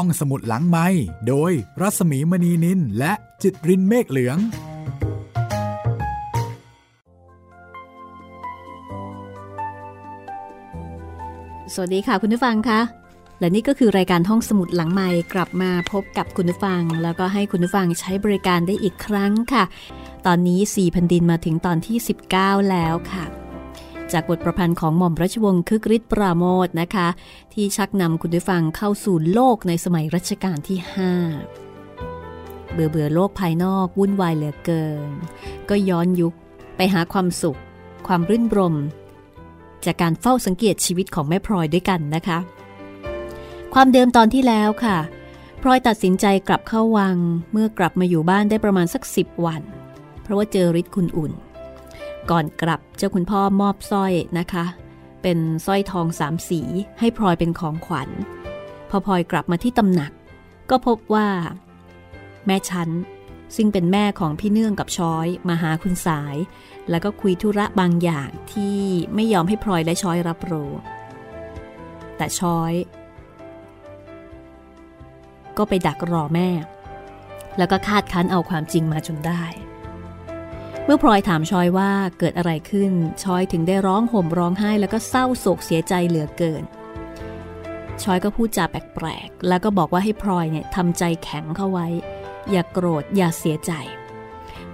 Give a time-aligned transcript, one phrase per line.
[0.00, 0.86] ห้องสมุดหลังไม้
[1.28, 4.38] โดยรัสมีมณีนินและจิตรินเมฆเหลือง
[11.74, 12.80] สวัสดีค่ะคุณผู้ฟังคะ
[13.40, 19.64] และนี่ก็คือรายการห้องสมุดหลังใหม่กลับมาพบกับคุณผู้ฟัง แล้วก็ให้คุณผู้ฟังใช้บริการได้อีกครั้งค่ะ
[20.26, 21.96] ตอนนี้4พันดินมาถึงตอนที่
[22.34, 23.45] 19 แล้วค่ะ
[24.12, 27.08] จากบทประพันธ์ของหม่อมราชวงศ์คึกฤทธิ์ปราโมทนะคะ
[27.54, 30.78] ที่ชักนำคุณผู้ฟังเข้าสู่โลกในสมัยรัชกาลที่
[31.56, 35.10] 5 เบื่อเบื่อโลกภายนอกวุ่นวายเหลือเกิน
[35.68, 36.34] ก็ย้อนยุค
[36.76, 37.58] ไปหาความสุข
[38.06, 38.74] ความรื่นรม
[39.84, 42.38] จากการเฝ้าสังเกตชีวิตของแม่พลอยด้วยกันนะคะ
[43.74, 44.98] ความเดิมตอนที่แล้วค่ะ
[45.62, 47.16] พลอยตัดสินใจกลับเข้าวัง
[47.52, 49.62] เมื่อกลับมาอยู่บ้านได้ประมาณสักสิบวัน
[50.22, 51.32] เพราะว่าเจอฤทธิ์คุณอุ่น
[52.30, 54.66] ก่อนกลับเจ้าคุณพ่อมอบสร้อยนะคะ
[55.22, 56.60] เป็นสร้อยทองสามสี
[56.98, 58.08] ให้พลอยเป็นของขวัญ
[58.90, 60.12] พอพลอยกลับมาที่ตำหนัก
[60.70, 61.28] ก็พบว่า
[62.46, 62.90] แม่ชั้น
[63.56, 66.36] ซึ่งเป็นแม่ของพี่เนื่องกับช้อยมาหาคุณสาย
[66.90, 68.78] แล้วก็คุยธุระบางอย่างที่
[69.14, 70.70] ไม่ยอมให้พลอยและช้อยรับรู้
[72.16, 72.72] แต่ช้อย
[75.58, 76.48] ก็ไปดักรอแม่
[77.58, 79.42] แล้วก็คาดคั้นเอาความจริงมาจนได้
[80.88, 82.92] เมื่อพลอยถามชอยว่าเกิดอะไรขึ้น
[83.22, 86.62] ชอยถึงได้ร้องห่มร้องไห้แล้วก็เศร้าโศกเสียใจเหลือเกิน
[88.02, 91.86] ชอยก็พูดจาแปลกๆ แล้วก็บอกว่าให้พลอยเนี่ยทำใจแข็งเข้าไว้
[92.50, 93.72] อย่ากโกรธอย่าเสียใจ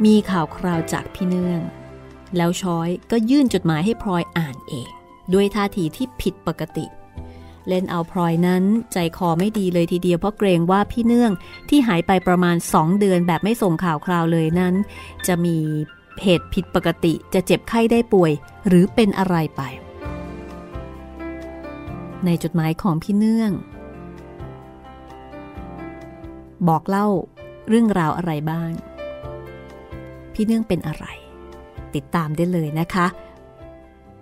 [0.05, 1.61] มีข่าวคราวจากพี่เนื่อง
[2.37, 4.91] แล้วชอยก็ยื่นจดหมายให้พลอยอ่านเอง
[5.35, 6.87] ด้วยท่าทีที่ผิดปกติ
[7.69, 11.33] เล่นเอาพลอยนั้นใจคอไม่ดีเลยทีเดียวเพราะเกรงว่าพี่เนื่อง
[11.69, 14.75] ที่หายไปประมาณสองเดือนแบบไม่ส่งข่าวคราวเลยนั้น
[15.27, 15.59] จะมี
[16.23, 18.33] เหตุผิดปกติจะเจ็บไข้ได้ป่วย
[18.69, 19.63] หรือเป็นอะไรไป
[22.25, 23.53] ในจดหมายของพี่เนื่อง
[26.69, 27.09] บอกเล่า
[27.69, 28.71] เรื่องราวอะไรบ้าง
[30.35, 31.05] พี่เนื่องเป็นอะไร
[31.95, 33.07] ติดตามได้เลยนะคะ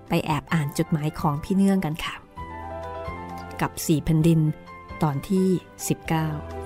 [0.09, 2.15] ไปแอบอ่านจดหมายของพี่เนื่องกันค่ะ
[3.61, 4.41] กับสี่แผ่นดิน
[5.03, 5.47] ตอนที่
[6.05, 6.60] 19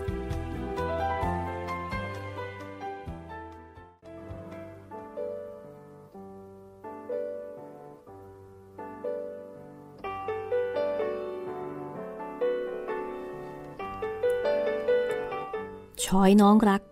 [16.07, 16.83] ช้อยน้องรัก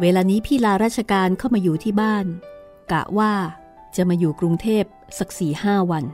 [0.00, 2.26] เวลานี้พี่ลาราชการเข้ามาอยู่ที่บ้าน
[2.92, 3.32] กะว่า
[3.96, 4.84] จะมาอยู่กรุงเทพ
[5.18, 6.04] สักสี่ห้าวัน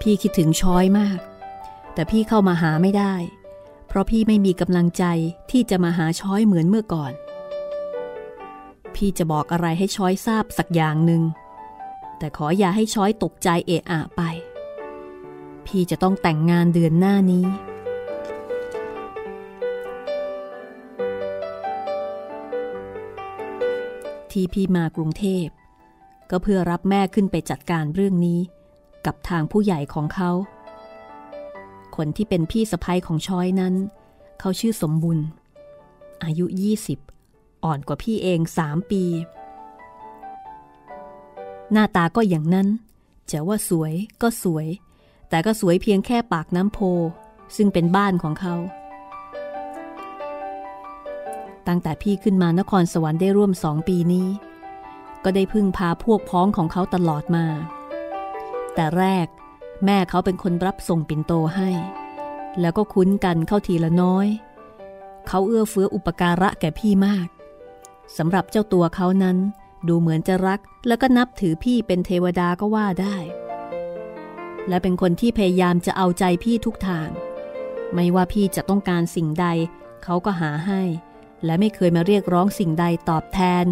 [0.00, 1.18] พี่คิดถึงช้อยมาก
[1.94, 3.14] แต่พี่เข้ามาหาไม่ได้
[3.86, 5.04] เพราะพี่ไม่มีกำลังใจ
[5.50, 7.12] ที่จะมาหาช้อยเหมือนเมื่อก่อน
[8.94, 11.22] พี่จะบอกอะไรให้ช้อยทราบสักอย่างหนึ่ง
[12.18, 14.22] แต่ขออย่าให้ช้อยตกใจเอะอะไป
[15.66, 17.46] พี่จะต้องแต่งงานเดือนหน้านี้
[24.32, 25.46] ที่พี่มากรุงเทพ
[26.30, 28.40] ก็เพื่อรับแม่ขึ้นไปจัดการเรื่องนี้
[29.06, 30.30] กับทางผู้ใหญ่ของเขา
[31.96, 33.74] คนที่เป็นพี่สะพ้ยของช้อยนั้น
[34.40, 35.18] เขาชื่อสมบุญ
[36.24, 36.46] อายุ
[37.04, 39.04] 20 อ่อนกว่าพี่เองสามปี
[41.72, 42.68] หน้าตาก็อย่างนั้น
[43.30, 43.92] จะว่าสวย
[44.22, 44.66] ก็สวย
[45.28, 46.78] แต่ก็สวยเพียงแค่ปากน้ำโพ
[47.56, 48.54] ซึ่งเป็นบ้านของเขา
[51.68, 54.28] ตั้งแต่พี่ขึ้นมานครสวรรค์ได้ร่วมสองปีนี้
[55.24, 57.46] ก็ได้พึ่งพาพวกพ้องของเขาตลอดมา
[58.74, 59.26] แต่แรก
[59.84, 61.70] แม่เขาเป็นคนรับส่งปิ่นโตให้
[62.60, 64.26] แล้วก็คุ้นกันเข้าทีละน้อย
[65.28, 67.28] เขาเอื้อเฟื้ออุปการะแก่พี่มาก
[68.16, 69.36] สำหรับเจ้าตัวเขานั้น
[69.88, 73.16] ดูเหมือนจะรักแล้วก็นับถือพี่เป็นเทวดาก็ว่าได้
[74.68, 77.08] และเป็นคนที่พยายามจะเอาใจพี่ทุกทาง
[77.94, 79.46] ไม่ว่าพี่จะต้องการสิ่งใด
[80.04, 80.82] เขาก็หาให้
[81.44, 83.64] และไม่เคยมาเรียกร้องสิ่งใดตอบแทน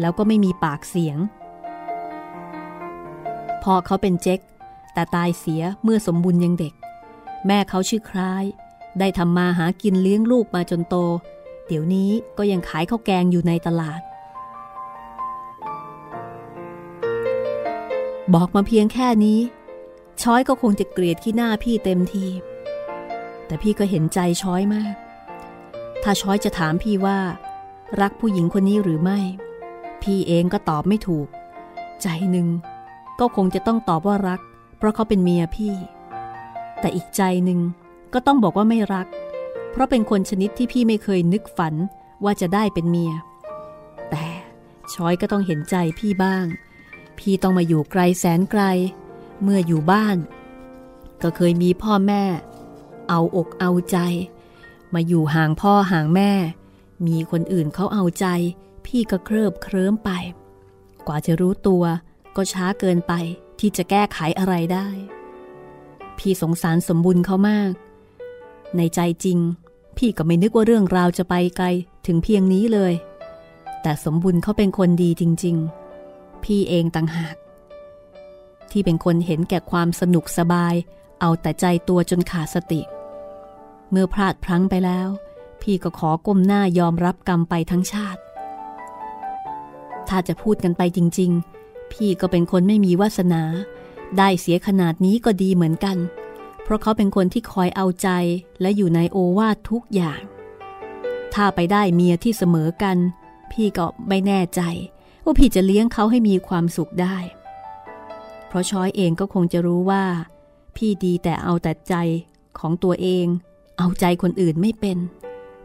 [0.00, 1.18] แล้วก็ไม่มีปากเสียง
[3.62, 4.40] พ่อเขาเป็นเจ๊ก
[4.94, 6.74] แต่ตายเสียเมื่อสมบุญยังเด็ก
[7.46, 8.44] แม่เขาชื่อคล้าย
[8.98, 10.96] ได้ทำมาหากินเลี้ยงลูกมาจนโต
[11.66, 14.00] เดี๋ยวนี้ก็ยังขายข้าวแกงอยู่ในตลาด
[18.34, 19.40] บอกมาเพียงแค่นี้
[20.22, 22.26] ช้อยก็คงจะเกลียดขี้หน้าพี่เต็มที
[23.46, 24.94] แต่พี่ก็เห็นใจช้อยมาก
[26.02, 27.18] ถ้าช้อยจะถามพี่ว่า
[28.00, 29.18] รักผู้หญิงคนนี้หรือไม่
[30.02, 31.26] พี่เองก็ตอบไม่ถูก
[32.02, 32.48] ใจหนึ่ง
[33.20, 34.40] ก็คงจะต้องตอบว่ารัก
[34.78, 35.74] เพราะเขาเป็นเมียพี่
[36.80, 37.60] แต่อีกใจหนึ่ง
[38.12, 39.06] ก็ต้องบอกว่าไม่รัก
[39.70, 41.74] เพราะเป็นคนชนิดที่พี่ไม่เคยนึกฝัน
[42.24, 43.12] ว่าจะได้เป็นเมีย
[44.10, 44.26] แต่
[44.94, 46.44] ช้อยก็ต้องเห็นใจพี่บ้าง
[47.18, 48.62] พี่ต้องมาอยู่ไกลแสนไกล
[49.42, 50.16] เมื่ออยู่บ้าน
[51.22, 52.24] ก็เคยมีพ่อแม่
[53.08, 53.98] เอาอกเอาใจ
[54.96, 56.32] มาอยู่ห่างพ่อห่างแม่
[57.06, 58.26] มีคนอื่นเขาเอาใจ
[58.86, 60.10] พี่ก็เคริบเคลิ้มไป
[61.06, 61.84] กว่าจะรู้ตัว
[62.36, 63.12] ก็ช้าเกินไป
[63.58, 64.88] ที่จะแก้ไขอะไรได้
[66.18, 67.72] พี่สงสารสมบุญเขามาก
[68.76, 69.38] ในใจจริง
[69.96, 71.66] พี่ก็ไม่นึกว่าเรื่องราวจะไปไกล
[72.06, 72.94] ถึงเพียงนี้เลย
[73.82, 75.56] แต่สมบุญเขาเป็นคนดีจริง
[76.00, 77.36] ๆ พี่เองต่างหาก
[78.70, 80.74] ที่เป็นคนเห็นแก่ความสนุกสบาย
[81.20, 85.08] เอาแต่ใจตัวจนขาดสติเเมื่อพลาดพลั้งไปแล้ว
[85.62, 88.20] พี่ก็ขอก้มหน้ายอมรับกรรมไปทั้งชาติ
[90.08, 91.30] ถ้าจะพูดกันไปจริง
[91.62, 93.42] ๆ พี่ก็เป็นคนไม่มีวาสนา
[94.18, 95.96] ได้เสียขนาดนี้ก็ดีเหมือนกัน
[96.62, 98.08] เพราะเขาเป็นคนที่คอยเอาใจ
[98.60, 100.20] และอยู่ในโอวาททุกอย่าง
[101.34, 102.96] ถ้าไปได้เมียที่เสมอกัน
[103.52, 104.60] พี่ก็ไม่แน่ใจ
[105.24, 107.16] ว่าพี่จะเลี้ยงเขาให้มีความสุขได้
[108.46, 110.04] เพราะช้อยเองก็คงจะรู้ว่า
[110.76, 111.94] พี่ดีแต่เอาแต่ใจ
[112.58, 113.26] ของตัวเอง
[113.78, 114.98] เอาใจคนอื่นไม่เป็น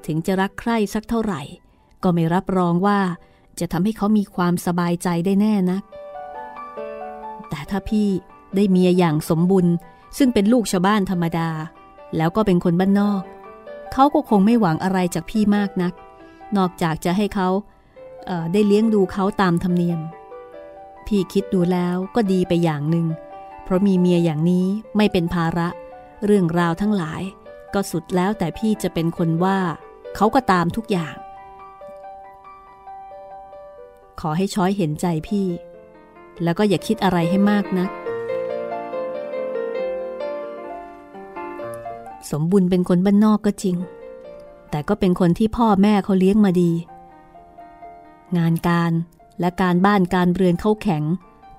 [0.05, 1.41] ถึงจะรักใคร่สักเท่าไหร่
[2.03, 2.99] ก็ไม่รับรองว่า
[3.59, 5.83] จะทำให้เขามีความสบายใจได้แน่นัก
[7.49, 8.07] แต่ถ้าพี่
[8.55, 9.67] ได้เมียอย่างสมบุญ
[10.17, 11.49] ซึ่งเป็นลูกชาวบ้านธรรมดา
[12.17, 13.21] แล้วก็เป็นคนบ้านนอก
[13.93, 15.93] เขาก็คงไม่หวังอะไรจากพี่มากนัก
[16.57, 17.49] นอกจากจะให้เขา
[18.25, 19.99] เได้เลี้ยงดูเขาตามธรรมเนียม
[21.07, 23.07] พี่คิดดูแล้วก็ดีไปอย่างหนึ่ง
[23.63, 24.65] เพราะมีเมียอย่างนี้
[24.97, 25.67] ไม่เป็นภาระ
[26.25, 27.21] เรื่องราวทั้งหลาย
[27.73, 29.59] ก็สุดแล้วแต่พี่จะเป็นคนว่า
[30.15, 31.15] เขาก็ตามทุกอย่าง
[34.21, 35.47] ขอให้ช้อยเห็นใจพี่
[36.43, 37.89] แล้วก็อย่าคิดอะไรให้มากนะัก
[42.31, 43.75] สมบุญเป็นคนบ้านนอกก็จริง
[44.69, 46.71] แต่ก็เป็นคนที่พ่อแม่เขาเลี้ยงมาดี
[48.37, 48.91] งานการ
[49.39, 51.03] และการบ้านการเรือนเข้าแข็ง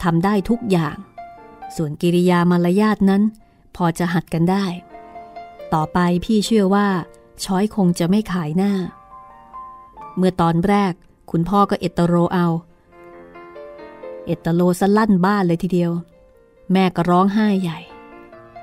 [0.03, 0.97] ทำได้ทุกอย่าง
[1.76, 3.23] ส่วนกิริยามารยาทนั้น
[3.76, 4.65] พอจะหัดกันได้
[5.74, 6.88] ต่อไปพี่เชื่อว่า
[7.44, 8.72] ช้อยคงจะไม่ขายหน้า
[10.16, 10.92] เมื่อตอนแรก
[11.30, 12.46] คุณพ่อก็เอตโรเอา
[14.26, 15.92] เอตโลสลั่นบ้านเลยทีเดียว
[16.72, 17.78] แม่ก็ร้องไห้ใหญ่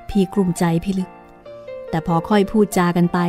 [0.09, 1.09] พี่กลุ้มใจพี่ลึก
[1.89, 3.19] แต่พอค่อยพูดจากันไป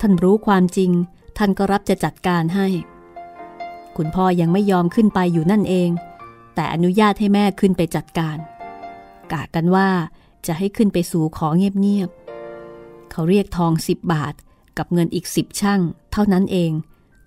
[0.00, 0.90] ท่านรู้ความจริง
[1.38, 2.66] ท่านก็รับจะจัดการให้
[3.96, 5.90] คุณพ่อยังไม่ยอมขึ้นไปอยู่นั่นเอง
[6.54, 8.36] แต่อนุญาตให้แม่ขึ้นไปจัดการ
[9.32, 9.88] กะกันว่า
[10.46, 12.10] จะให้ขึ้นไปสู่ขอเงียบ
[13.20, 14.34] เขาเรียกทองสิบบาท
[14.78, 15.80] กับเงินอีกสิบช่าง
[16.12, 16.72] เท่านั้นเอง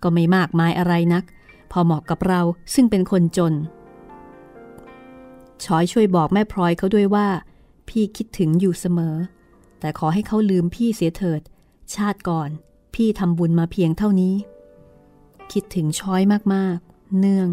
[0.03, 1.23] ก็ไม่มากมายอะไรนัก
[1.71, 2.41] พอเหมาะกับเรา
[2.73, 3.53] ซึ่งเป็นคนจน
[5.63, 7.27] ชอยช่วยบอกแม่พลอยเขาด้วยว่า
[7.89, 9.15] พี่คิดถึงอยู่เสมอ
[9.79, 11.41] แต่ขอให้เขาลืมพี่เสียเถิด
[11.95, 12.49] ชาติก่อน
[12.95, 14.35] พี่ทำบุญมาเพียงเท่านี้
[15.51, 16.21] คิดถึงช้อย
[16.53, 17.49] มากๆ เนื่อง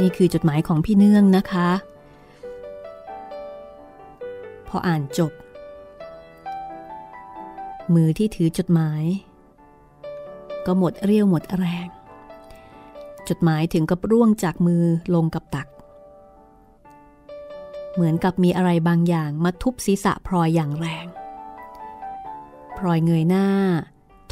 [0.00, 1.68] นี่คือจดหมายของพี่เนื่องนะคะ
[4.68, 5.32] พออ่านจบ
[7.94, 9.02] มือที่ถือจดหมาย
[10.66, 11.88] ก็หมดเรี่ยวหมดแรง
[13.28, 14.82] จดหมายถึงกับร่วงจากมือ
[15.14, 15.68] ลงกับตัก
[17.94, 21.06] เหมือนกับมีอะไรบางอย่างมาทุบศีรษะพลอยอย่างแรง
[22.76, 23.46] พลอยเงยหน้า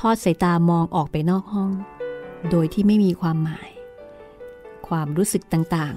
[0.01, 1.73] ทอดสายตามองออกไปนอกห้อง
[2.51, 3.71] โดยที่ไม่มีความหมาย
[4.89, 5.95] ความรู้สึกต่าง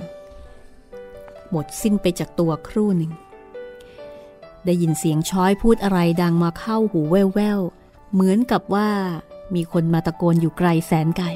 [0.75, 3.11] ๆ หมดสิ้นไปจากตัวครู่หนึ่ง
[4.65, 8.89] ได้ยินเสียงช้อยพูดอะไรดังมาเข้าหูแว่วๆ เหมือนกับว่า
[9.55, 11.27] มีคนมาตะโกนอยู่ไกลแสนไกล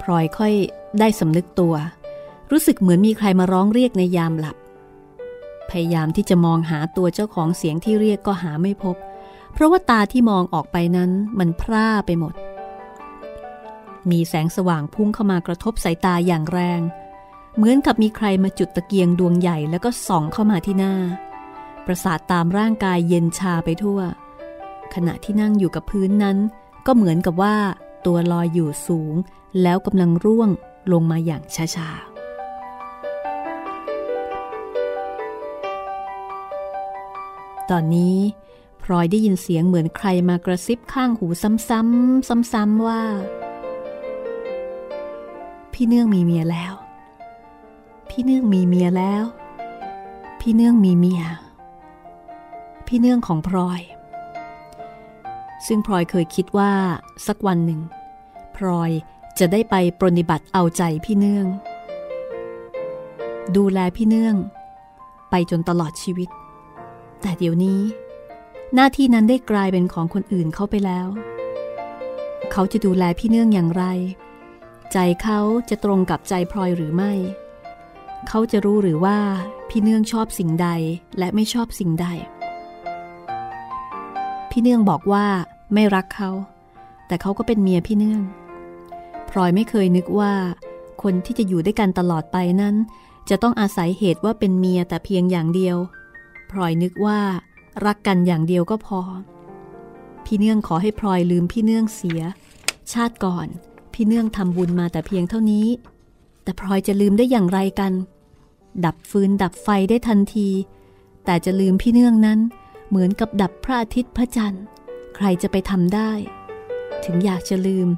[0.00, 0.52] พลอยค่อย
[1.00, 1.74] ได้สำนึกตัว
[2.50, 4.56] รู้สึกเหมือนมีใครมาร้องเรียกในยามหลับ
[5.70, 8.96] พยายามที่จะมองหาตัวเจ้าของเสียงที่เรียกก็หาไม่พบ
[9.52, 12.34] เพราะว่าตาที่มองออกไปนั้นมันพร่าไปหมด
[14.10, 16.80] มีแสงสว่างพุ่งเข้ามากระทบสายตาอย่างแรง
[17.56, 20.94] เหมือนกับมีใครมาจุดตะเกียงดวงใหญ่แล้วก็ส่องเข้ามาที่หน้า
[21.86, 24.00] ประสาทตามร่างกายเย็นชาไปทั่ว
[24.94, 26.38] ขณะที่นั่งอยู่กับพื้นนั้น
[26.86, 27.56] ก็เหมือนกับว่า
[28.06, 29.14] ตัวลอยอยู่สูง
[29.62, 30.50] แล้วกำลังร่วง
[30.92, 31.42] ลงมาอย่าง
[31.76, 32.14] ช้าๆ
[37.70, 38.18] ตอนนี้
[38.82, 43.02] พลอยได้ยินเสียงเหมือนใครมากระซิบข้างหูซ้ำๆซ้ำๆว่า
[45.72, 46.74] พี่เนื่องมีเมียแล้ว
[48.08, 49.24] พี่เนื่องมีเมียแล้ว
[50.40, 51.24] พี่เนื่องมีเมีย
[52.86, 53.80] พี่เนื่องของพลอย
[55.66, 56.72] ซึ่งพลอยเคยคิดว่า
[57.26, 57.80] สักวันหนึ่ง
[58.56, 58.90] พลอย
[59.38, 61.46] จะได้ไปปรนิบัติเอาใจพี่เนื่อง
[63.56, 64.36] ดูแลพี่เนื่อง
[65.30, 66.28] ไปจนตลอดชีวิต
[67.22, 67.80] แต่เดี๋ยวนี้
[68.74, 71.06] หน้าที่นั้นได้กลายเป็นของคนอื่นเข้าไปแล้ว
[72.52, 73.84] เขาจะดูแลพี่เนื่องอย่างไร
[74.92, 77.12] ใจเขาจะตรงกับใจพลอยหรือไม่
[78.28, 79.18] เขาจะรู้หรือว่า
[79.68, 80.68] พี่เนื่องชอบสิ่งใด
[81.18, 82.06] และไม่ชอบสิ่งใด
[84.50, 85.26] พี่เนื่องบอกว่า
[85.74, 86.30] ไม่รักเขา
[87.06, 88.22] แต่เขาก็เป็นเมียพี่เนื่อง
[89.30, 90.32] พลอยไม่เคยนึกว่า
[91.02, 92.74] คนที่จะอยู่ด้วยกันตลอดไปนั้น
[93.30, 95.76] จะต้องอาศัยเหตุว่าเป็นเมียแต่เพียงอย่างเดียว
[96.50, 97.20] พลอยนึกว่า
[97.86, 99.00] รักกันอย่างเดียวก็พอ
[100.24, 102.20] พี่เนื่องขอให้พลอยลืมพี่เนื่องเสีย
[102.92, 103.46] ชาติก่อน
[103.92, 105.66] พี่เนื่องทำบุญมาแต่เพียงเท่านี้
[106.42, 107.92] แต่พลอยจะลืมได้อย่างไรกัน
[108.84, 110.48] ดับฟืนดับไฟได้ทันที
[111.24, 112.40] แต่จะลืมพี่เนื่องนั้น
[112.88, 114.64] เหมือนกับดับพระอาทิตย์พระจันทร์
[115.16, 116.10] ใครจะไปทำได้
[117.04, 117.88] ถึงอยากจะลืม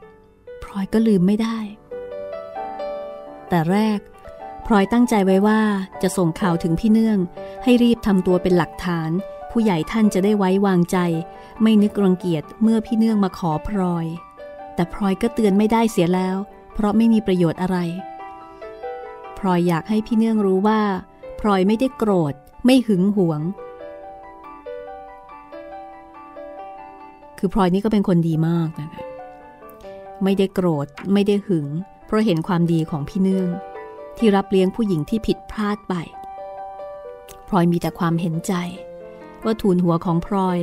[0.63, 1.59] พลอยก็ลืมไม่ได้
[3.49, 4.01] แต่แรก
[4.67, 5.61] พลอยตั้งใจไว้ว่า
[6.03, 7.19] จะส่งข่าวถึงพี่เนื่อง
[7.65, 9.11] ให้รีบทำตัวเป็นหลักฐาน
[9.51, 10.99] ผู้ใหญ่ท่านจะได้ไว้วางใจ
[11.63, 14.07] ไม่นึกรังเกียจเมื่อพี่เนื่องมาขอพลอย
[14.75, 16.37] แต่พลอยก็เตือนไม่ได้เสียแล้ว
[16.75, 17.79] เพราะไม่มีประโยชน์อะไร
[19.47, 20.81] ลอยอยากให้พี่เนื่องรู้ว่า
[21.41, 22.35] พลอยไม่ได้โกรธ
[22.65, 23.41] ไม่หึงหวง
[27.39, 29.05] คือพลอยนี่ก็เป็นคนดีมากนะคะ
[30.25, 31.67] ไม่ได้โกรธ ไม่ได้หึง
[32.07, 33.49] เพราะเห็นความดีของพี่เนื่อง
[34.19, 35.95] ที่รับเลี้ยงผู้หญิงที่ผิดพลาดไป
[37.49, 38.53] พลอยมีแต่ความเห็นใจ
[39.45, 40.59] ว่าทูลหัวของพลอย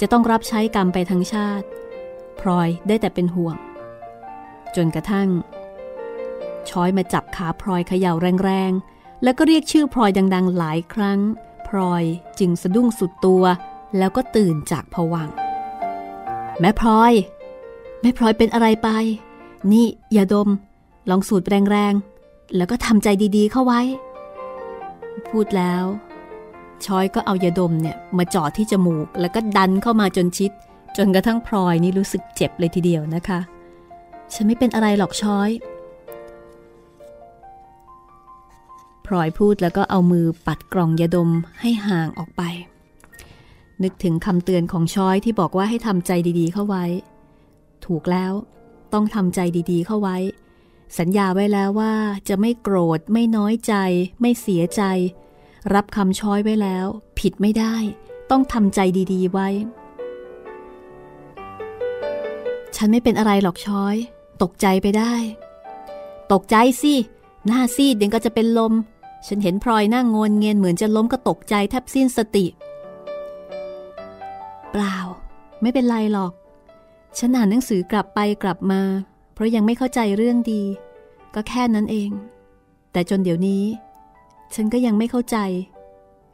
[0.00, 1.66] จะต้องรับใช้กรรมไปทั้งชาติ
[2.40, 3.56] พลอยได้แต่เป็นห่วง
[4.76, 5.28] จนกระทั่ง
[6.70, 8.12] ช้อยมาจับขาพลอยเขย่า
[8.44, 11.20] แรงๆ แล้วก็เรียกชื่อพลอยดัง ๆ หลายครั้ง
[11.68, 12.04] พลอย
[12.38, 13.44] จึงสะดุ้งสุดตัว
[13.98, 15.28] แล้วก็ตื่นจากผวัง
[16.60, 17.12] แม่พลอย
[18.00, 18.88] แม่พลอยเป็นอะไรไป
[19.72, 20.48] นี่อย่าดม
[21.10, 23.80] ลองสูดแรงๆ แล้วก็ทำใจดีๆ เข้าไว้
[25.28, 25.84] พูดแล้ว
[26.84, 30.50] ช้อยก็เอายาดมเนี่ยมาจ่อที่จมูก แล้วก็ดันเข้ามาจนชิด
[30.96, 33.40] จนกระทั่งพลอยนี่รู้สึกเจ็บเลยทีเดียวนะคะ
[34.32, 35.50] ฉันไม่เป็นอะไรหรอกช้อย
[39.06, 42.42] พลอยพูดแล้วก็เอามือปัดกล่องยาดมให้ห่างออกไป
[43.82, 46.84] นึกถึงคำเตือนของช้อยที่บอกว่าให้ทำใจดีๆ เข้าไว้
[47.86, 48.32] ถูกแล้ว
[48.92, 50.16] ต้องทำใจดีๆ เข้าไว้
[50.98, 51.94] สัญญาไว้แล้วว่า
[52.28, 53.74] จะไม่โกรธไม่น้อยใจ
[54.20, 54.82] ไม่เสียใจ
[55.74, 56.86] รับคำช้อยไว้แล้ว
[57.18, 57.74] ผิดไม่ได้
[58.30, 58.80] ต้องทำใจ
[59.12, 59.48] ดีๆ ไว้
[62.76, 63.94] ฉันไม่เป็นอะไรหรอกช้อย
[64.42, 65.14] ตกใจไปได้
[66.32, 66.94] ตกใจสิ
[67.46, 68.72] หน้าซีดยังก็จะเป็นลม
[69.26, 72.46] ฉันเห็นพลอยนั่งงนเงียนเหมือนจะล้มก็ตกใจแทบสิ้นสติ
[74.70, 74.96] เปล่า
[75.62, 76.32] ไม่เป็นไรหรอก
[77.18, 78.82] ฉันอ่านหนังสือกลับไปกลับมา
[79.34, 80.62] เพราะยังไม่เข้าใจเรื่องดี
[81.34, 82.10] ก็แค่นั้นเอง
[82.92, 83.64] แต่จนเดี๋ยวนี้
[84.54, 85.36] ฉันก็ยังไม่เข้าใจ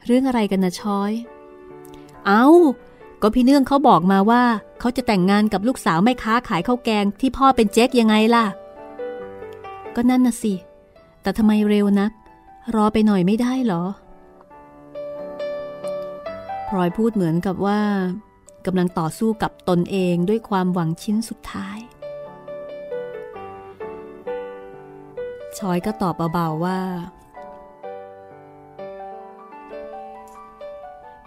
[0.05, 1.11] เรื่องอะไรกันนะช้อย
[2.27, 2.45] เอา้า
[3.21, 4.43] ก็พี่เนื่องเขาบอกมาว่า
[4.79, 8.45] เขาจะแต่งงานกับลูกสาวแม่ค้าขายข้าวแกงที่พ่อเป็นเจ๊กยังไงล่ะ
[9.95, 10.53] ก็นั่นน่ะสิ
[11.21, 12.11] แต่ทำไมเร็วนัก
[12.75, 13.83] รอไปหน่อยไม่ได้เหรอ
[16.67, 17.81] พลอยพูดเหมือนกับว่า
[18.65, 21.79] กำลังต่อสู้กับตนเองด้วยความหวังชิ้นสุดท้าย
[25.57, 26.79] ชอยก็ตอบเบาๆว่า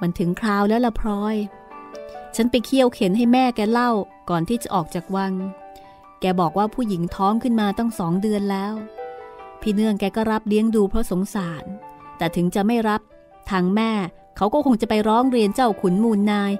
[0.00, 1.36] มันถึงคราวแล้วละพลอย
[2.36, 3.90] ฉันไปเคี่ยวเข็นให้แม่แกเล่า
[4.30, 5.32] ก่อนที่จะออกจากวัง
[6.20, 8.72] แกบอกว่าผู้หญิงท้องขึ้นมาตั้งสองเดือนแล้ว
[9.60, 11.64] พี่เนื่องแกก็รับเลี้ยงดูเพราะสงสาร
[12.18, 13.00] แต่ถึงจะไม่รับ
[13.50, 13.90] ทางแม่
[14.36, 16.52] เขาก็คงจะไปร้องเรียนเจ้าขุนมูลนาย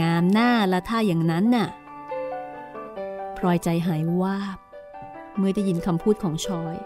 [0.00, 1.68] งามหน้าละท่าอย่างนั้นน่ะ
[3.36, 4.58] พลอยใจหายวาบ
[5.36, 6.76] เมื่อได้ยินคำพูดของชอย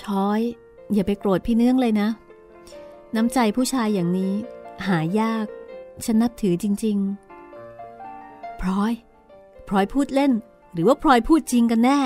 [0.00, 0.40] ชอย
[0.94, 2.08] อย่าไปโกรธพี่เนื่องเลยนะ
[3.14, 4.34] น้ำใจผู้ชายอย่างนี้
[4.86, 5.46] หายาก
[6.04, 6.96] ฉันนับถือจริง
[7.78, 8.92] ๆพลอย
[9.68, 10.32] พลอยพูดเล่น
[10.80, 12.00] รือว่าพลอยพูดจริงกันแน่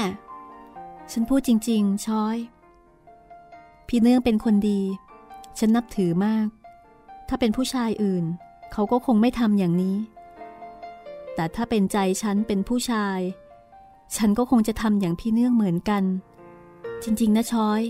[1.13, 2.37] ฉันพูดจริง ๆ ช้อย
[3.87, 4.81] พี่เนื่องเป็นคนดี
[5.59, 6.47] ฉันนับถือมาก
[7.29, 8.25] ถ้าเป็นผู้ชายอื่น
[8.73, 9.97] เขาก็คงไม่ทำอย่างนี้
[11.35, 13.19] แต่ถ้าเป็นใจฉันเป็นผู้ชาย
[14.17, 16.05] ฉันก็คงจะทำอย่างพี่เนื่องเหมือนกัน
[17.03, 17.81] จริง ๆ นะช้อย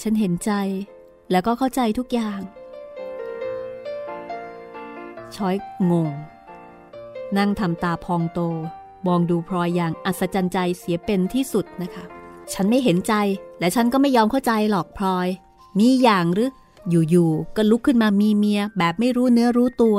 [0.00, 0.50] ฉันเห็นใจ
[1.30, 2.40] แล้วก็เข้าใจทุกอย่าง
[5.36, 5.56] ช้อย
[5.90, 6.08] งง
[7.36, 8.40] นั่งทำตาพองโต
[9.06, 12.04] มองดูพลอยอย่างอัศจรรย์ใจเสียเป็นที่สุดนะคะ
[12.52, 13.14] ฉันไม่เห็นใจ
[13.60, 15.28] และฉันก็ไม่ยอมเข้าใจหรอกพลอย
[15.78, 16.50] มีอย่างหรือ
[16.90, 19.98] อยู่ๆก็ลุกขึ้นมามีเมียแบบไม่รู้เนื้อรู้ตัว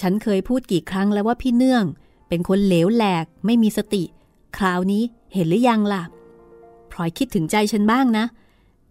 [0.00, 1.84] ฉันเคยพูดกี่ครั้งแล้วว่าพี่เนื่อง
[2.28, 4.04] เป็นคนเหลวแหลกไม่มีสติ
[4.56, 5.02] คราวนี้
[5.34, 6.02] เห็นหรือยังล่ะ
[6.90, 8.24] พลอยคิดถึงใจฉันบ้างนะ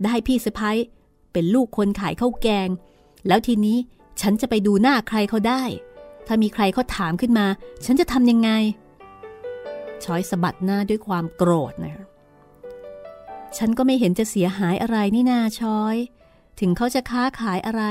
[0.03, 0.77] ได้พี่สะพ้ย
[1.33, 2.69] เป็นลูกคนขายข้าวแกง
[3.27, 3.77] แล้วทีนี้
[4.21, 5.63] ฉันจะไปดูหน้าใครเขาได้
[6.27, 7.45] ถ้ามีใครเขาถามขึ้นมา
[7.85, 8.49] ฉันจะทำยังไง
[10.05, 12.05] ช้อยสะบัดหน้าด้วยความโกรธนะ
[13.57, 15.95] ฉันก็ไม่เห็นจะเสียหายอะไรนี่นาช้อย
[16.59, 17.83] ถึงเขาจะค้าขายอะไร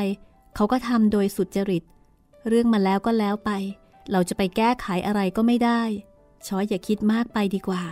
[0.55, 1.83] เขาก็ทำโดยสุจริต
[2.49, 3.50] เรื่องมาแล้วก็แล้วไป
[4.12, 5.83] เราจะไปแก้ไขอะไรก็ไม่ได้
[6.47, 7.83] ช้อยอย่าคิดมากไปดีกว่า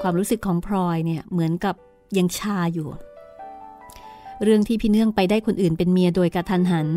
[0.00, 1.74] ความรู้สึกของพลอยเนี่ยเหมือนกับ
[2.16, 2.88] ยังชาอยู่
[4.42, 6.88] เรื่องที่พี่เนื่องไปได้คนอื่นเป็นเมียโดยกระทันหัน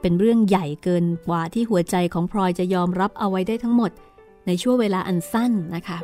[0.00, 3.90] เป็นเรื่องใหญ่เกินกว่าที่หัวใจของพลอยจะยอมรับเอาไว้ได้ทั้งหมด
[4.46, 5.98] ในช่วงเวลาอันสั้นนะคะ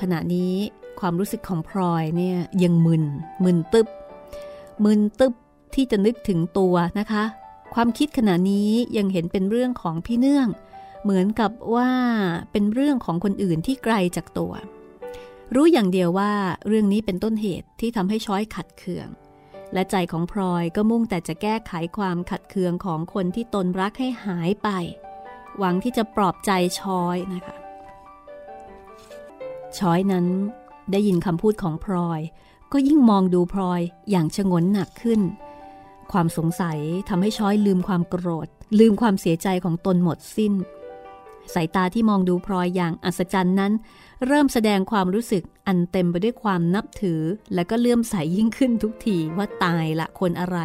[0.00, 0.54] ขณะนี้
[1.00, 3.04] ความรู้สึกของพลอยเนี่ยยังมึน
[3.44, 3.88] มึนตึบ
[4.84, 5.34] มึนตึบ
[5.74, 7.24] ที่จะนึกถึงตัวนะคะ
[7.74, 10.48] ความคิดขณะนี้ยังเห็นเป็นเรื่องของพี่เนื่อง
[11.02, 11.90] เหมือนกับว่า
[12.52, 14.52] เป็นเรื่องของคนอื่นที่ไกลจากตัว
[15.54, 16.32] รู้อย่างเดียวว่า
[16.66, 19.08] เรื่องนี้เป็นต้นเหตุที่ทำให้ช้อยขัดเคือง
[19.72, 24.68] และใจของพลอยก็มุ่งแต่จะแก้ไขความขัดเคืองของคนที่ตนรักให้หายไป
[25.60, 26.50] หวังที่จะปลอบใจ
[26.80, 27.56] ช้อยนะคะ
[29.78, 30.26] ช้อยนั้น
[30.92, 32.20] ได้ยินคำพูดของพลอย
[32.72, 35.20] ก็ยิ่งมองดูพลอยอย่างชงนหนักขึ้น
[36.12, 38.48] ความสงสัยทำให้ช้อยลืมความโกรธ
[38.78, 40.52] ลืมความเสียใจของตนหมดสิ้น
[41.54, 43.72] สายตาที่มองดูพลอยอย่างอัศจรรย์นั้น
[44.26, 47.20] เริ่มแสดงความรู้สึกอันเต็มไปด้วยความนับถือ
[47.54, 50.58] และก็เลื่อมใสยยิ่งขึ้นทุกทีว่าตายละคนอะไร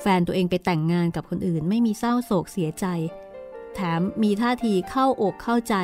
[0.00, 2.86] แฟนตัวเองไปแต่งงานกับคนอื่นไม่มีเศร้าโศกเสียใจ
[3.74, 5.74] แถมมีท่าทีเข้าอกเข้าใจ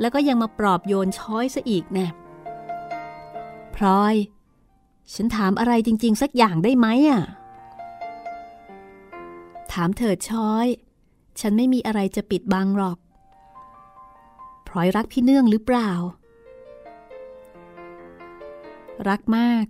[0.00, 2.06] แล้วก็ยังมาปลอบโยนช้อยซะอีกแน่
[3.74, 4.14] พลอย
[5.14, 7.22] ฉันถามอะไรจริง ๆ สักอย่างได้ไหมอะ
[9.72, 10.66] ถามเถิดช้อย
[11.40, 12.98] ฉันไม่มีอะไรจะปิดบังหรอก
[14.66, 15.90] พลอยรักพี่เนื่องหรือเปล่า
[19.08, 19.64] รักมาก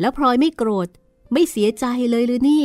[0.00, 0.88] แล้วพลอยไม่โกรธ
[1.32, 2.64] ไม่เสียใจเลยหรือนี่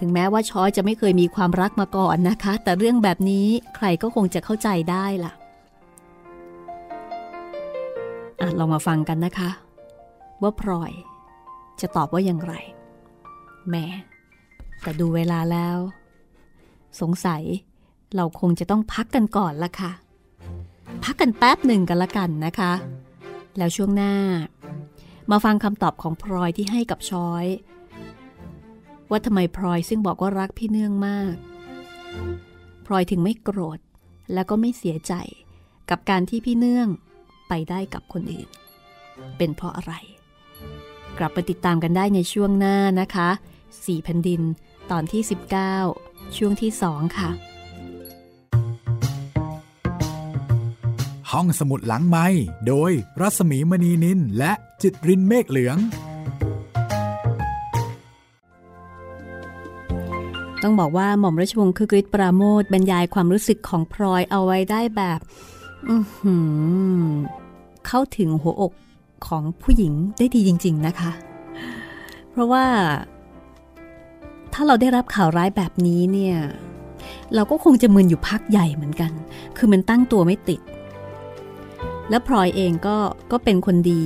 [0.00, 5.32] ถึงแม้ว่าช้อยจะไม่เคยมีความรักมาก่อนนะคะ แต่เรื่องแบบนี้ใครก็คงจะเข้าใจได้ล่ะ
[8.40, 9.50] อะลองมาฟังกันนะคะ
[10.42, 10.92] ว่าพลอย
[11.80, 12.54] จะตอบว่าอย่างไร
[13.70, 13.84] แม่
[14.82, 15.78] แต่ดูเวลาแล้ว
[17.00, 17.42] สงสัย
[18.16, 19.92] เราคงจะต้องพักกันก่อนละค่ะ
[21.04, 22.72] พักกันแป๊บหนึ่งกันละกันนะคะ
[23.58, 24.14] แล้วช่วงหน้า
[25.30, 27.44] มาฟังคำตอบของพลอยที่ให้กับช้อย
[29.10, 31.34] ว่าทำไมพลอยซึ่งบอกว่ารักพี่เนื่องมาก
[32.86, 33.78] พลอยถึงไม่โกรธ
[34.34, 35.12] แล้วก็ไม่เสียใจ
[35.90, 36.88] กับการที่พี่เนื่อง
[37.48, 38.48] ไปได้กับคนอื่น
[39.36, 39.92] เป็นเพราะอะไร
[41.18, 43.28] กลับไปติดตามกันได้ในช่วงหน้านะคะ
[43.84, 44.42] สี่แผ่นดิน
[44.90, 45.22] ตอนที่
[45.78, 47.30] 19 ช่วงที่2ค่ะ
[51.30, 52.26] ห้องสมุดหลังไม้
[52.66, 55.76] โดยรัสมีมณีนินและจิตรินเมฆเหลือง
[60.62, 65.20] ต้องบอกว่าหม่อมราชวงศ์คือกริชปราโมทบรรยายความรู้สึกของพลอยเอาไว้ได้แบบ
[65.90, 66.36] อือหื
[67.02, 67.06] อ
[67.86, 68.72] เข้าถึงหัวอก
[69.26, 71.12] ของผู้หญิงได้ดีจริง ๆนะคะ
[72.30, 72.64] เพราะว่า
[74.52, 76.36] ถ้าเราได้รับข่าวร้ายแบบนี้เนี่ย
[77.34, 79.12] เราก็คงจะมึนอยู่พักใหญ่เหมือนกัน
[79.56, 80.60] คือมันตั้งตัวไม่ติด
[82.10, 82.96] และพลอยเองก็
[83.32, 84.04] ก็เป็นคนดี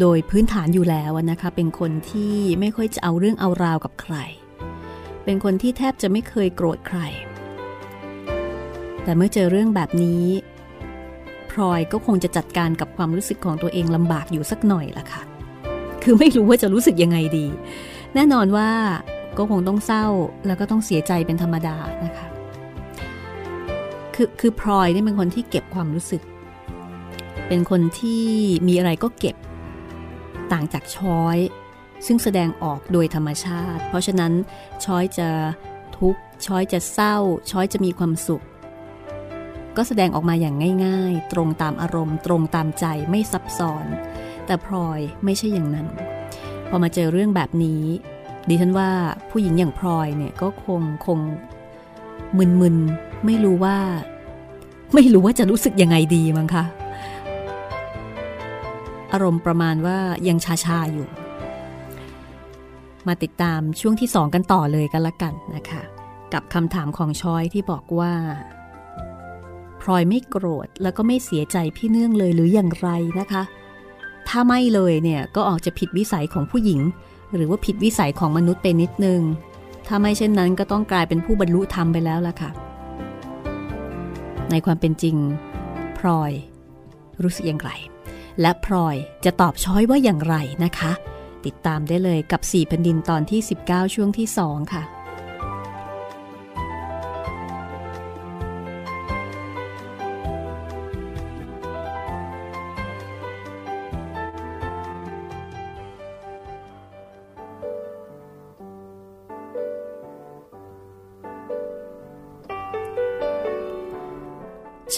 [0.00, 4.16] โดยพื้นฐานอยู่แล้วนะคะ เป็นคนที่ไม่ค่อยจะเอาเรื่องเอาราวกับใคร
[5.24, 6.98] เป็นคนที่แทบจะไม่เคยโกรธใคร
[9.02, 10.24] แต่เมื่อเจอเรื่องแบบนี้
[11.50, 15.22] พลอยก็คงจะจัดการกับความรู้สึกของตัวเองลำบากอยู่สักหน่อยละค่ะ
[16.02, 17.46] คือไม่รู้ว่าจะรู้สึกยังไงดี
[18.14, 18.70] แน่นอนว่า
[19.38, 20.06] ก็คงต้องเศร้า
[20.46, 22.26] แล้วก็ต้องเสียใจเป็นธรรมดานะคะ
[24.14, 26.22] คือคือพลอยนี่เป็นคนที่เก็บความรู้สึก
[27.48, 28.26] เป็นคนที่
[28.68, 29.36] มีอะไรก็เก็บ
[30.52, 31.38] ต่างจากช้อย
[32.06, 34.32] ซึ่งแสดงออกโดยธรรมชาติ เพราะฉะนั้น
[34.84, 35.28] ช้อยจะ
[35.98, 37.16] ทุกข์ช้อยจะเศร้า
[37.50, 38.44] ช้อยจะมีความสุข
[39.76, 43.86] ก็แสดงออกมาอย่างง่าย ๆ ตรงตามอารมณ์ ตรงตามใจไม่ซับซ้อน
[44.46, 45.86] แต่พลอยไม่ใช่อย่างนั้น
[46.68, 47.82] พอมาเจอเรื่องแบบนี้
[48.48, 48.90] ดิฉันว่า
[49.30, 51.18] ผู้หญิงอย่างพลอยเนี่ยก็คงคง
[52.60, 53.78] มึนๆไม่รู้ว่า
[54.94, 56.64] ไม่รู้ว่าจะรู้สึกยังไงดีมั้งคะ
[59.12, 61.08] อารมณ์ประมาณว่ายังชาชาอยู่
[63.08, 65.82] มาติดตามช่วงที่สองกันต่อเลยกันละกันนะคะ
[66.32, 68.12] กับคำถามของชอยที่บอกว่า
[69.80, 72.88] พลอยไม่โกรธแล้วก็ไม่เสียใจพี่เนื่องเลยหรืออย่างไร
[73.20, 73.42] นะคะ
[74.28, 76.80] ถ้าไม่เลยเนี่ยก็ออกจะผิดวิสัยของผู้หญิง
[77.34, 79.20] หรือว่าผิดวิสัยของมนุษย์ไปนิดนึง
[79.86, 82.50] ถ้าไม่เช่นนั้นก็ต้องกลายเป็นผู้บรรลุธรรมไปแล้วล่ะค่ะ
[84.50, 85.16] ในความเป็นจริง
[85.98, 86.32] พลอย
[87.22, 87.70] รู้สึกอย่างไร
[88.40, 90.34] และพลอยจะตอบช้อยว่าอย่างไร
[90.64, 90.92] นะคะ
[91.46, 94.84] ติดตามได้เลยกับ 4 แผ่นดินตอนที่ 19 ช่วงที่ 2 ค่ะ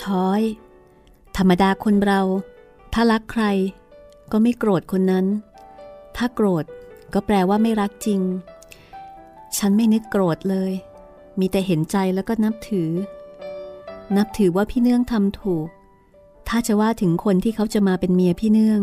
[0.01, 0.43] ช้อย
[1.37, 2.21] ธรรมดาคนเรา
[2.93, 3.45] ถ้ารักใคร
[4.33, 5.27] ก็ไม่โกรธคนนั้น
[6.17, 6.65] ถ้าโกรธ
[7.15, 8.21] ก็แปลว่าไม่รักจริง
[9.59, 10.73] ฉันไม่นึกโกรธเลย
[11.41, 12.91] มีแต่เห็นใจแล้วก็นับถือ
[14.17, 15.69] นับถือว่าพี่เนื่องทำถูก
[16.49, 18.81] ถ้าจะว่าถึงคนที่เขาจะมาเป็นเมียพี่เนื่อง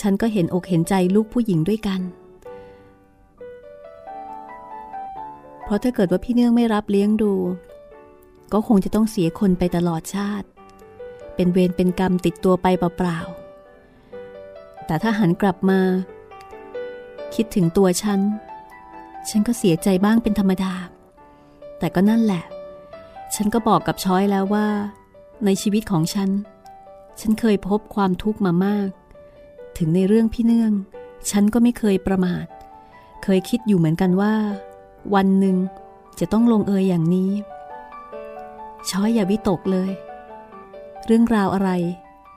[0.00, 2.00] ฉันก็เห็นอกเห็นใจลูกผู้หญิงด้วยกัน
[5.64, 7.32] เพราะถ้าเกิดว่าพี่เนื่องไม่รับเลี้ยงดู
[8.52, 10.46] ก็คงจะต้องเสียคนไปตลอดชาติ
[11.34, 15.80] เป็นเวรเป็นกรรมติดตัวไปเปล่าๆแต่ถ้าหันกลับมา
[17.34, 18.20] คิดถึงตัวฉัน
[19.28, 20.72] ฉันก็เสียใจบ้างเป็นธรรมดา
[21.78, 22.44] แต่ก็นั่นแหละ
[23.34, 24.68] ฉันก็บอกกับช้อยแล้วว่า
[25.44, 26.30] ในชีวิตของฉัน
[27.20, 28.88] ฉันเคยพบความทุกข์มามาก
[29.78, 30.72] ถึงในเรื่องพี่เนื่อง
[31.30, 32.46] ฉันก็ไม่เคยประมาท
[33.22, 34.34] เคยคิดอยู่เหมือนกันว่า
[35.14, 35.56] วันหนึ่ง
[36.20, 37.30] จะต้องลงเอยอย่างนี้
[38.90, 39.90] ช้อยอย่าวิตกเลย
[41.06, 41.70] เรื่องราวอะไร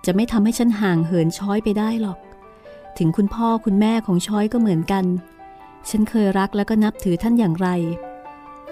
[0.06, 2.20] จะไม่ทำให้ฉันห่างเหินช้อยไปได้หรอก
[2.98, 5.06] ถึงคุณพ่อคุณแม่ของช้อยก็เหมือนกัน
[5.90, 7.70] ฉันเคยรักแล้วก็นับถือท่านอย่างไร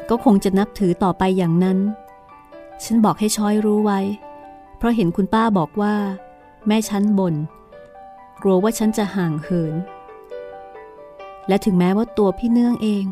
[0.10, 1.78] ก็คงจะนับถือต่อไปอย่างนั้น
[2.84, 4.00] ฉันบอกให้ช้อยรู้ไว้
[4.78, 5.96] เพราะเห็นคุณป้าบอกว่า
[6.68, 7.36] แม่ฉันบน่น
[8.42, 9.76] กลัวว่าฉันจะห่างเหิน
[11.48, 13.06] และถึงแม้ว่าตัวพี่เนื่องเอง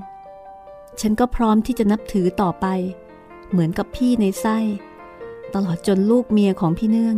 [1.02, 2.66] ฉันก็พร้อมที่จะนับถือต่อไป
[3.52, 4.58] เหมือนกับพี่ในไส้
[5.54, 7.18] ตลอดจนลูกเมียของพี่เนื่อง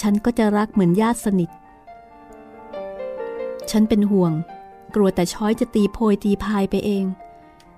[0.00, 1.50] ฉันก็จะรักเหมือนญาติสนิท
[3.70, 4.32] ฉันเป็นห่วง
[4.94, 7.04] กลัวแต่ช้อยจะตีโพยตีพายไปเอง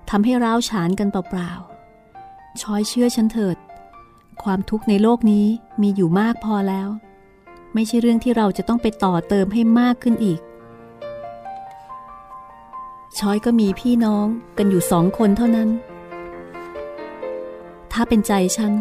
[0.09, 3.57] ทำให้ร้าวฉานกันเปล่าๆช้อยเชื่อฉันเถิด
[4.43, 5.45] ความทุกข์ในโลกนี้
[5.81, 6.89] มีอยู่มากพอแล้ว
[7.73, 10.39] ไม่ใช่เรื่องที่เราจะต้องไปต่อเติมให้มากขึ้นอีก
[13.19, 14.27] ช้อยก็มีพี่น้อง
[14.57, 15.69] กันอยู่สองคนเท่านั้น
[17.91, 18.73] ถ้าเป็นใจฉัน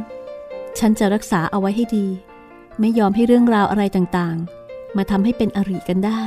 [0.78, 2.06] ฉันจะรักษาเอาไว้ให้ดี
[2.80, 6.22] ไม่ยอมให้เรื่องราวอะไรต่างๆ มาทำให้เป็นอริกันได้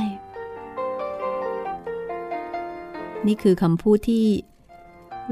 [3.26, 4.26] นี่คือคำพูดที่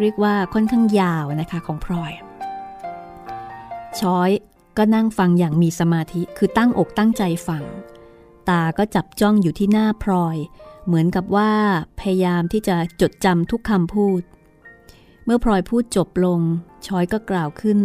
[0.00, 2.12] เรียกว่าค่อนข้างยาวนะคะของพลอย
[4.00, 4.30] ช้อย
[4.76, 7.64] ก็นั่งฟังอย่างมีสมาธิคือตั้งอกตั้งใจฟัง
[8.48, 10.36] ตาก็จับจ้องอยู่ที่หน้าพลอย
[10.86, 11.52] เหมือนกับว่า
[12.00, 14.22] พยายามที่จะจดจำทุกคำพูด
[15.24, 16.40] เมื่อพลอยพูดจบลง
[16.86, 17.78] ช้อยก็กล่าวขึ้น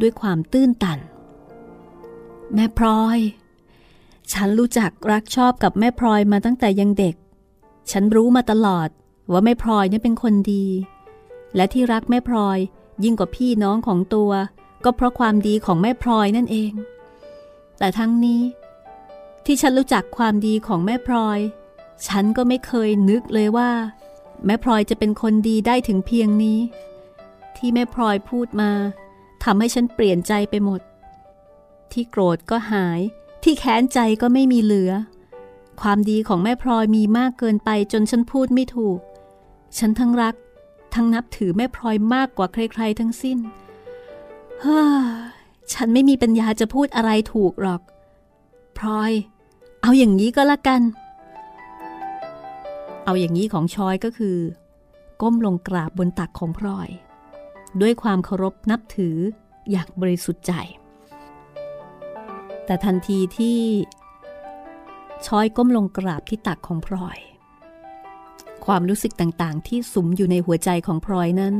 [0.00, 0.98] ด้วยความตื้นตัน
[2.54, 3.18] แม่พลอย
[4.32, 7.16] ฉันรู้จักรักชอบกับแม่พลอยมาตั้งแต่ยังเด็ก
[7.90, 8.88] ฉันรู้มาตลอด
[9.32, 10.66] ว่าแม่พลอยนี่เป็นคนดี
[11.56, 12.58] และที่รักแม่พลอย
[13.04, 14.30] ยิ่งกว่าพี่น้องของตัว
[14.84, 16.72] ก็เพราะความดีของแม่พลอยนั่นเอง
[17.78, 18.42] แต่ทั้งนี้
[19.44, 21.38] ที่ฉันรู้จักความดีของแม่พลอย
[22.08, 23.70] ฉันก็ไม่เคยนึกเลยว่า
[24.46, 26.58] แม่พลอยจะเป็นคนดีได้ถึงเพียงนี้
[27.56, 28.70] ที่แม่พลอยพูดมา
[29.44, 30.80] ทำให้ฉันเปลี่ยนใจไปหมด
[31.92, 33.00] ที่โกรธก็หาย
[33.42, 34.92] ที่แค้นใจก็ไม่มีเหลือ
[35.80, 38.98] ความดีของแม่พลอยมีมากเกินไปจนฉันพูดไม่ถูก
[39.78, 40.34] ฉันทั้งรัก
[40.94, 43.38] ทั้งนับถือแม่พลอยมากกว่าใครๆทั้งสิ้น
[44.60, 45.04] เฮ้อ
[45.72, 47.82] ฉันไม่มีปัญญาจะพูดอะไรถูกหรอก
[48.78, 49.12] พลอย
[49.82, 50.82] เอาอย่างนี้ก็แล้วกัน
[53.04, 54.36] เอาอย่างนี้ของชอยก็คือ
[55.22, 56.88] ก้มลงกราบบนตักของพลอย
[57.80, 59.16] ด้วยความเคารพนับถือ
[59.70, 60.52] อย่างบริสุทธิ์ใจ
[62.66, 63.58] แต่ทันทีที่
[65.26, 67.18] ชอยก้มลงกราบที่ตักของพลอย
[68.66, 71.54] ความรู้สึกต่างๆ ที่สุมอยู่ในหัวใจของพลอยนั้น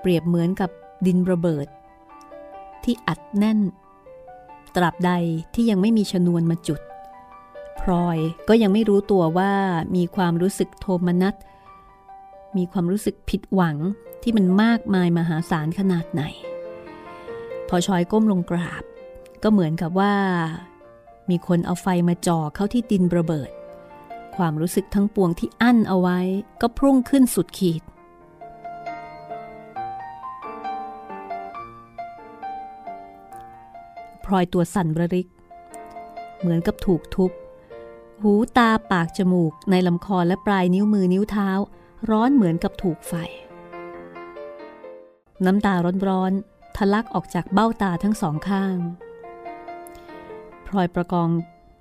[0.00, 0.70] เปรียบเหมือนกับ
[1.06, 1.66] ดินระเบิด
[2.84, 3.60] ที่อัดแน่น
[4.76, 5.12] ตราบใด
[5.54, 6.80] ที่ยังไม่มีชนวนมาจุด
[7.80, 9.52] พลอยก็ยังไม่รู้ตัวว่า
[9.96, 11.34] มีความรู้สึกโทมนัส
[12.56, 13.76] มีความรู้สึกผิดหวัง
[14.22, 16.22] ที่มันมากมายมหาศาลขนาดไหน
[17.68, 18.82] พอชอยก้มลงกราบ
[19.42, 20.14] ก็เหมือนกับว่า
[21.30, 23.50] มีคนเอาไฟมาจ่อเข้าที่ดินระเบิด
[24.36, 26.18] ความรู้สึกทั้งปวงที่อั้นเอาไว้
[26.60, 27.82] ก็พุ่งขึ้นสุดขีด
[34.24, 35.28] พลอยตัวสั่นระริก
[36.40, 37.30] เหมือนกับถูกทุบ
[38.22, 41.48] หูตาปากจมูกในลำคอและปลายนิ้วมือนิ้วเท้า
[42.10, 43.14] ร้อนเหมือนกับถูกไฟ
[45.44, 45.74] น้ำตา
[46.08, 48.76] ร้อนๆทะลักออกจากเบ้าตาทั้งสองข้าง
[50.66, 51.28] พลอยประกอง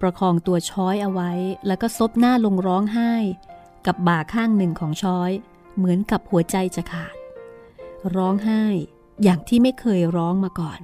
[0.01, 1.31] ประคองตัวช้อยเอาไว้
[1.67, 3.13] แล้วก็ซบหน้าลงร้องไห้
[3.85, 5.31] กับบ่าข้างหนึ่งของช้อย
[5.77, 7.15] เหมือนกับหัวใจจะขาด
[8.15, 8.63] ร้องไห้
[9.23, 10.79] อย่างที่ไม่เคยร้องมาก่อน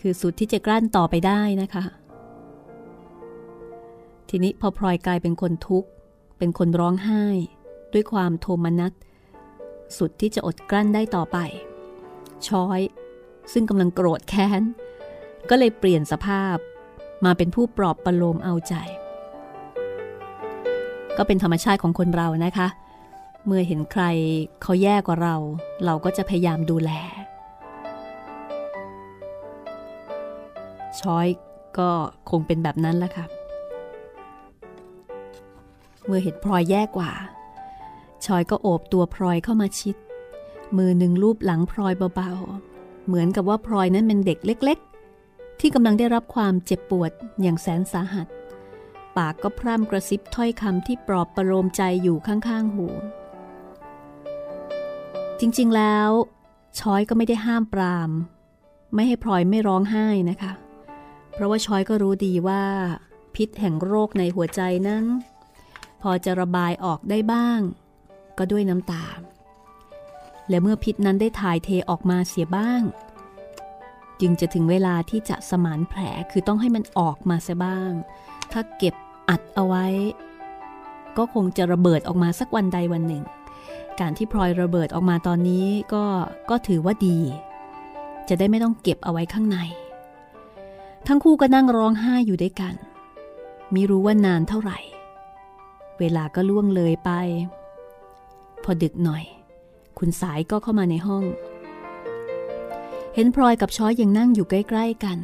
[0.00, 1.84] คือสุดที่จะกลั้นต่อไปได้นะคะ
[4.28, 5.88] ทีนี้พอพลอยกลายเป็นคนทุกข์
[6.38, 7.24] เป็นคนร้องไห้
[7.92, 8.92] ด้วยความโทมนัส
[9.98, 11.38] สุดที่จะอดกลั้นได้ต่อไป
[12.48, 12.80] ช้อย
[13.52, 14.62] ซึ่งกำลังโกรธแค้น
[15.50, 16.56] ก็เลยเปลี่ยนสภาพ
[17.24, 18.74] มาเป็นผู้ปลอบประโลมเอาใจ
[21.16, 22.68] ก็เป็นธรรมชาติของคนเรานะคะ
[23.46, 24.04] เมื่อเห็นใคร
[24.62, 25.36] เขาแย่กว่าเรา
[25.84, 26.90] เราก็จะพยายามดูแล
[31.00, 31.26] ช้อย
[31.78, 31.90] ก็
[32.30, 33.26] คงเป็นแบบนั้นแหละค่ะ
[36.06, 37.10] เมื่อเห็นพลอยแย่กว่า
[38.24, 39.96] ชอยก็โอบตัวพลอยเข้ามาชิด
[40.76, 44.78] มือหนึ่งลูบหลังพลอยเบาๆ เหมือนกับว่าพลอยนั้นเป็นเด็กเล็ก
[45.60, 48.26] ที่กำลังได้รับความเจ็บปวดอย่างแสนสาหัส
[49.16, 52.86] ปากก็พร่ำกระซิบถ้อยคำที่ปลอบประโลมใจอยู่ข้างๆหู
[55.40, 56.10] จริงๆแล้ว
[56.78, 58.10] ช้อยก็ไม่ได้ห้ามปราม
[58.94, 60.52] ไม่ให้พลอยไม่ร้องไห้นะคะ
[61.32, 62.62] เพราะว่าช้อยก็รู้ดีว่า
[63.34, 65.04] พิษแห่งโรคในหัวใจนั้น
[66.02, 67.60] พอจะระบายออกได้บ้าง
[68.38, 69.04] ก็ด้วยน้ำตา
[70.48, 72.82] และเมื่อพิษนั้นได้ถ่ายเทออกมาเสียบ้าง
[74.20, 76.00] จึงจะถึงเวลาที่จะสมานแผล
[76.30, 77.92] คือต้องให้มันออกมาเสียบ้าง
[78.52, 78.94] ถ้าเก็บ
[79.28, 79.86] อัดเอาไว้
[81.16, 83.24] ก็คงจะระเบิดออกมาสักวันใดวันหนึ่ง
[84.00, 86.04] การที่พลอยระเบิดออกมาตอนนี้ก็
[86.50, 87.18] ก็ถือว่าดี
[88.28, 89.58] จะได้ไม่ต้องเก็บเอาไว้ข้างใน
[91.06, 92.74] ทั้งคู่ก็นั่งร้องไห้อยู่ด้วยกัน
[93.74, 94.78] มิรู้ว่านานเท่าไหร่
[95.98, 97.10] เวลาก็ล่วงเลยไป
[98.64, 99.24] พอดึกหน่อย
[99.98, 101.24] คุณสายก็เข้ามาในห้อง
[103.18, 105.18] เห็นพลอยกับช้อยยังนั่งอยู่ใกล้ ๆกัน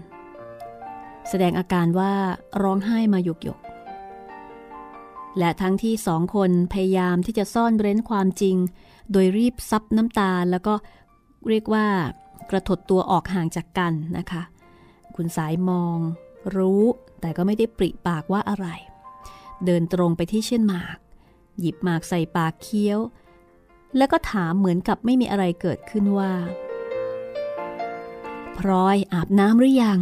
[1.29, 2.13] แสดงอาการว่า
[2.63, 3.59] ร้องไห้มาหยกหยก
[5.39, 8.57] และทั้งที่สองคนพยายามที่จะซ่อนเร้นความจริง
[9.13, 10.75] โดยรีบซับน้ำตาแล้วก็
[11.49, 11.87] เรียกว่า
[12.51, 14.43] กระถดตัวออกห่างจากกันนะคะ
[15.17, 15.99] คุณสายมอง
[16.57, 16.85] รู้
[17.21, 18.67] แต่ก็ไม่ได้ปริปากว่าอะไร
[19.65, 20.99] เดินตรงไปที่เช่นหมาก
[21.61, 22.99] หยิบหมากใส่ปากเคี้ยว
[23.97, 26.33] แล้วก็ถามเหมือนกับไม่มีอะไรเกิดขึ้นว่า
[28.59, 29.99] พลอยอาบน้ำหรือยัง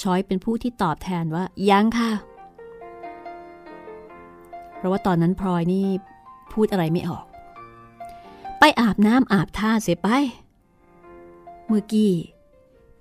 [0.00, 2.10] ช้อยเป็นผู้ที่ตอบแทนว่า ยังค่ะ
[4.74, 5.86] เพราะว่าตอนนั้นพลอยนี่
[6.52, 7.24] พูดอะไรไม่ออก
[8.58, 10.08] ไปอาบน้ำอาบท่าเสียไป
[11.66, 12.12] เมื่อกี้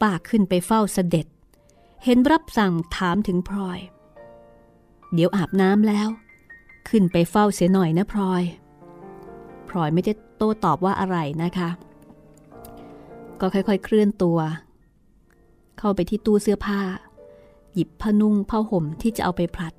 [0.01, 1.27] ป้าขึ้นไปเฝ้าเสด็จ
[2.03, 3.79] เห็นรับสั่งถามถึงพลอย
[5.13, 6.09] เดี๋ยวอาบน้ำแล้ว
[6.89, 8.43] ขึ้นไปเฝ้าเสียหน่อยนะพลอย
[9.69, 11.69] พลอยไม่ได้โต้ตอบว่าอะไรนะคะ
[13.45, 14.39] ก็ค่อยๆ เคลื่อนตัว
[15.79, 16.81] เข้าไปที่ตู้เสื้อผ้า
[17.73, 19.73] หยิบผ้านุ่งผ้าห่มที่จะเอาไปพลัด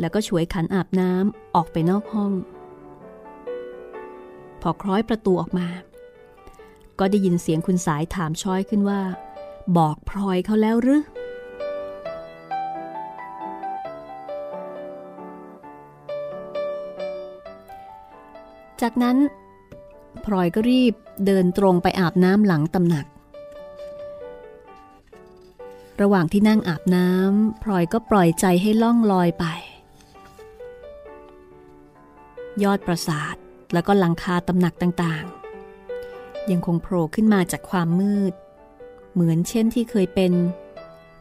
[0.00, 2.32] แล้วก็ช่วยขันอาบน้ำออกไปนอกห้อง
[4.60, 5.68] พอคล้อยประตูออกมา
[6.98, 9.00] ก็ได้ยินเสียงคุณสายถามช้อยขึ้นว่า
[9.76, 11.02] บอกพลอยเขาแล้วหรือ
[18.82, 19.16] จากนั้น
[20.24, 20.94] พลอยก็รีบ
[21.26, 23.06] เดินตรงไปอาบน้ำหลังตำหนัก
[26.00, 29.44] ระหว่างที่นั่งอาบน้ำพลอยก็ปล่อยใจให้ล่องลอยไป
[32.62, 33.36] ยอดปราสาท
[33.72, 38.32] แล้วก็หลังคาตำหนักต่างๆ ยังคงโผล่ขึ้นมาจากความมืด
[39.12, 40.32] เหมือนเช่นที่เคยเป็น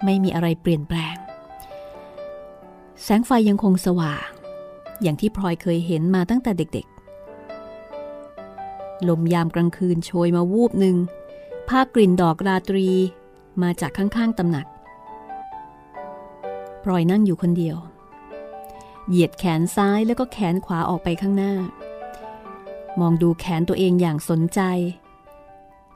[0.06, 1.16] ไม่มีอะไรเปลี่ยนแปลง
[3.04, 4.28] แสงไฟยังคงสว่าง
[5.02, 6.97] อย่างที่พลอยเคยเห็นมาตั้งแต่เด็กๆ
[9.10, 10.96] ลมยามกลางคืนโชยมาวูบหนึ่ง
[11.70, 12.88] ภาคกลิ่นดอกราตรี
[13.62, 14.68] มาจากข้างๆตำหนัก
[16.84, 17.78] พลอยนั่งอยู่คนเดียว
[19.08, 21.54] เหยียดแขนซ้ายแล้วก็แขนขวาออกไปข้างหน้า
[23.00, 24.62] มองดูแขนตัวเองอย่างสนใจ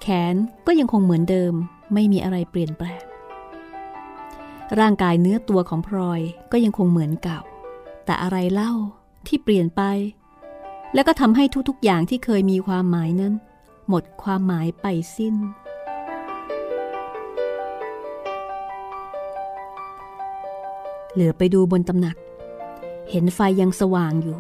[0.02, 0.36] แขน
[0.68, 1.54] ก็ยังคงเหมือนเดิม
[1.94, 3.04] ไม่มีอะไรเปลี่ยนแปลง
[4.80, 7.42] ร่างกายเนื้อตัวของพลอยก็ยังคงเหมือนเก่า
[8.06, 8.74] แต่อะไรเล่า
[9.28, 9.82] ที่เปลี่ยนไป
[10.94, 13.34] แล้วก็ทำให้ทุกๆ อย่างที่เคยมีความหมายนั้น
[13.88, 15.36] หมดความหมายไปสิ้น
[21.14, 22.18] เหลือไปดูบนตำหนัก
[23.10, 24.40] เห็นไฟยังสว่างอยู่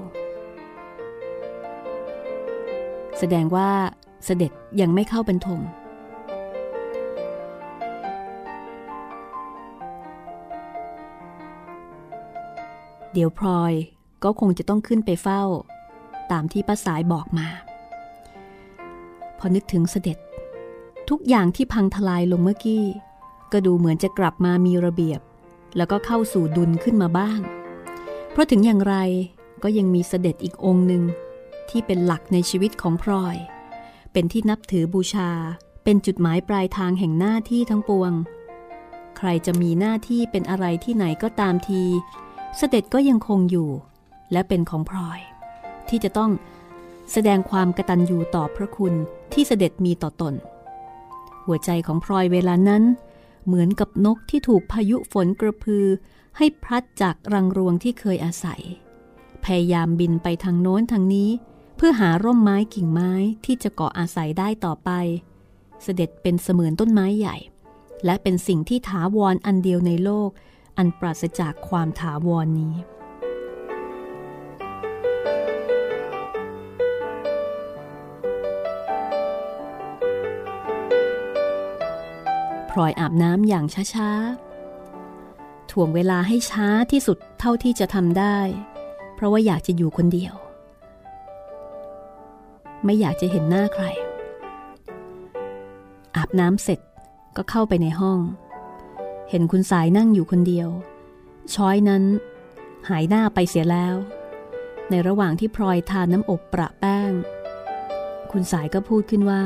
[3.20, 3.70] แสดงว่า
[4.26, 5.62] เสด็จยังไม่เข้าบรรทม
[13.14, 13.74] เดี๋ยวพลอย
[14.24, 15.44] ก็คงจะต้องขึ้นไปเฝ้า
[16.32, 17.48] ตามที่ป้าสายบอกมา
[19.38, 20.18] พอนึกถึงเสด็จ
[21.10, 22.86] ทุกอย่างที่พังทลายลงเมื่อกี้
[23.52, 25.22] ก็ดูเหมือนจะกลับมามีระเบียบ
[25.78, 27.40] แล้วก็เข้าสู่ดุลขึ้นมาบ้าง
[28.32, 28.96] เพราะถึงอย่างไร
[29.64, 31.04] ก็ยังมีเสด็จอีกองค์หนึ่ง
[31.70, 33.38] ที่เป็นหลักในชีวิตของพลอย
[34.12, 35.32] เป็นที่นับถือบูชา
[35.84, 38.12] เป็นจุดหมายปลายทางแห่งหน้าที่ทั้งปวง
[39.18, 41.84] ใครจะมีหน้าที่เป็นอะไรที่ไหนก็ตามที
[42.58, 43.70] เสด็จก็ยังคงอยู่
[44.32, 45.20] และเป็นของพลอย
[45.92, 46.32] ที่จะต้อง
[47.12, 48.94] แสดงความกตัญญูต่อพระคุณ
[49.34, 50.34] ที่เสด็จมีต่อตน
[51.46, 52.84] หัวใจของพลอยเวลานั้น
[53.46, 55.86] เหมือนกับนกที่ถูกพายุฝนกระพือ
[56.38, 58.62] ให้พลัดจากรังรวงที่เคยอาศัย
[59.46, 61.30] พยายามบินไปทางโน้นทางนี้
[61.78, 63.12] เพื่อหาร่มไม้กิ่งไม้
[63.46, 64.90] ที่จะเกาะอาศัยได้ต่อไป
[65.84, 67.38] เสด็จเป็นเสมือนต้นไม้ใหญ่
[68.06, 70.30] และเป็นสิ่งที่ถาวรออันเดียวในโลก
[70.78, 72.76] อันปราศจากความถาวรนนี้
[82.72, 88.38] พลอยอาบน้ำอย่างช้าๆถ่วงเวลาให้ช้าที่สุดเท่าที่จะทำได้
[89.16, 90.34] เพราะว่าอยากจะอยู่คนเดียว
[92.86, 93.86] ไม่อยากจะเห็นหน้าใคร
[96.16, 96.80] อาบน้ำเสร็จ
[97.38, 98.20] ก็เข้าไปในห้อง
[99.30, 100.70] เห็นคุณสายนั่งอยู่คนเดียว
[101.56, 102.04] ช้อยนั้น
[102.90, 103.96] หายหน้าไปเสียแล้ว
[104.90, 107.12] ในระหว่างที่พลอยทานน้ำอบประแป้ง
[108.32, 109.44] คุณสายก็พูดขึ้นว่า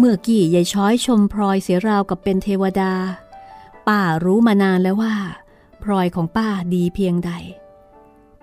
[0.00, 2.92] เมื่อกี้ยายช้อยชมพลอยเสียราวกับเป็นเทวดา
[3.88, 5.14] ป้ารู้มานานแล้วว่า
[5.82, 7.30] พลอยของป้าดีเพียงใด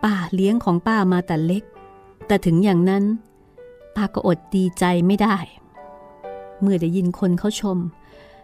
[0.03, 1.63] ป้าเลี้ยงของป้ามาแต่เล็ก
[2.27, 3.03] แต่ถึงอย่างนั้น
[3.95, 5.37] ป้าก็อดดีใจไม่ได้
[6.61, 7.77] เมื่อได้ยินคนเขาชม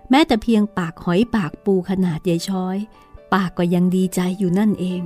[0.10, 2.78] แม้แต่เพียงปากหอยปากปูขนาดยายช้อย
[3.34, 5.02] ป้าก็ยังดีใจอยู่นั่นเอง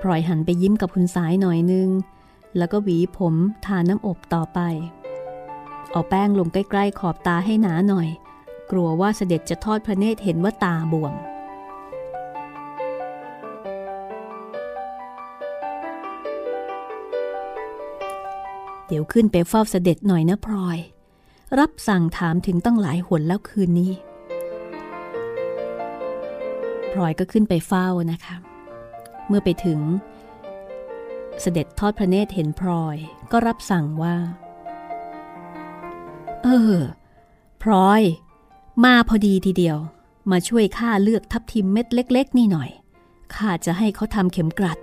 [0.00, 1.88] พลอยหันไปยิ้มกับคุณสายหน่อยนึง
[2.56, 4.60] แล้วก็หวีผมทาน้ำอบต่อไป
[5.94, 8.08] เอาแป้งลงใกล้ๆขอบตาให้หนาหน่อย
[8.70, 11.14] กลัวว่าเสด็จจะทอดพระเนตรเห็นว่าตาบวม
[18.86, 20.78] เดี๋ยวขึ้นไปเฝ้าเสด็จหน่อยนะพลอย
[21.58, 23.92] รับสั่งถามถึงตั้งหลายหนแล้วคืนนี้
[26.92, 28.36] พลอยก็ขึ้นไปเฝ้านะคะ
[29.28, 29.80] เมื่อไปถึง
[31.40, 32.96] เสด็จทอดพระเนตรเห็นพลอย
[33.32, 34.16] ก็รับสั่งว่า
[36.46, 36.78] เออ
[37.62, 38.02] พลอย
[38.84, 39.78] มาพอดีทีเดียว
[40.30, 42.70] มาช่วยข้าเลือกทับทิมเม็ดเล็ก ๆ นี่หน่อย
[43.34, 44.78] ข้าจะให้เขาทำเข็มกลัด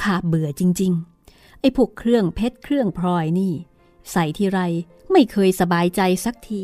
[0.00, 0.92] ข้าเบื่อจริง
[1.26, 3.52] ๆ ไอ้พวกเครื่องเพชรเครื่องพลอยนี่
[4.12, 4.60] ใส่ทีไร
[5.12, 6.62] ไม่เคยสบายใจสักที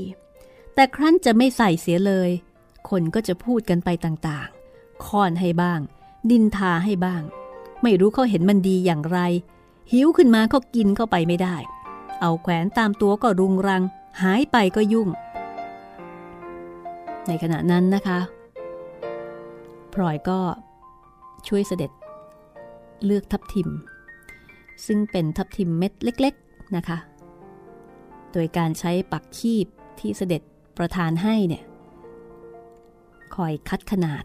[0.75, 2.31] แต่ครั้นจะไม่ใส่เสียเลย
[2.89, 5.81] คนก็จะพูดกันไปต่างๆค้อนให้บ้าง
[6.31, 7.23] ดินทาให้บ้าง
[7.83, 9.19] ไม่รู้เขาเห็นมันดีอย่างไร
[9.93, 11.57] หิวขึ้นมาเขากินเข้าไปไม่ได้
[12.21, 13.83] เอาแขวนตามตัวก็รุงรัง
[14.23, 15.09] หายไปก็ยุ่ง
[17.27, 18.19] ในขณะนั้นนะคะ
[19.93, 20.39] พลอยก็
[21.49, 21.91] ช่วยเสด็จ
[23.05, 23.69] เลือกทับทิม
[24.87, 26.99] ซึ่งเป็นทับทิมเม็ดเล็ก ๆนะคะ
[28.33, 29.67] โดยการใช้ปักคีบ
[30.01, 30.43] ที่เสด็จ
[30.79, 31.65] ประทานให้เนี่ย
[33.35, 34.25] คอยคัดขนาด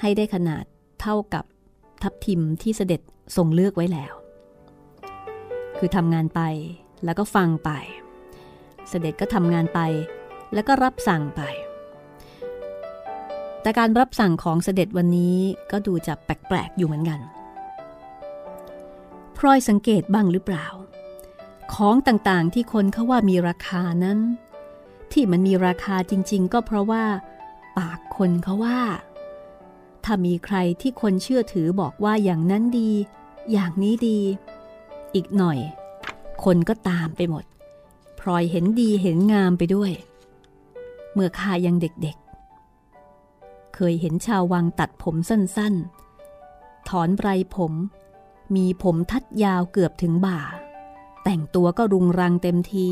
[0.00, 0.64] ให้ได้ขนาด
[1.00, 1.44] เท่ากับ
[2.02, 3.00] ทับทิมที่เสด็จ
[3.36, 4.12] ทรงเลือกไว้แล้ว
[5.78, 6.40] คือทำงานไป
[7.04, 7.70] แล้วก็ฟังไป
[8.88, 9.80] เสด็จก็ทำงานไป
[10.54, 11.42] แล้วก็รับสั่งไป
[13.62, 15.36] แต่การรับสั่งของเสด็จวันนี้
[15.70, 17.20] ก็ดูจะแปลกๆอยู่เหมือนกัน
[19.36, 20.66] พลอยสังเกตบ้างหรือเปล่า
[21.74, 24.18] ของต่างๆที่คนเขาว่ามีราคานั้น
[25.12, 27.04] ที่มันมีราคาจริง ๆ ก็เพราะว่า
[27.78, 28.80] ปากคนเขาว่า
[30.04, 32.90] ถ้ามีใครที่คนเชื่อถือบอกว่าอย่างนั้นดี
[33.52, 34.18] อย่างนี้ดี
[35.14, 35.58] อีกหน่อย
[36.44, 37.44] คนก็ตามไปหมด
[38.20, 39.92] พลอยเห็นดีเห็นงามไปด้วย
[41.14, 47.72] เมื่อข้ายังเด็กๆ เคยเห็นชาววังตัดผมสั้นๆ ถอนไรผม
[48.54, 50.38] มีผมทัดยาวเกือบถึงบ่า
[51.24, 52.88] แต่งตัวก็รุงรังเต็มที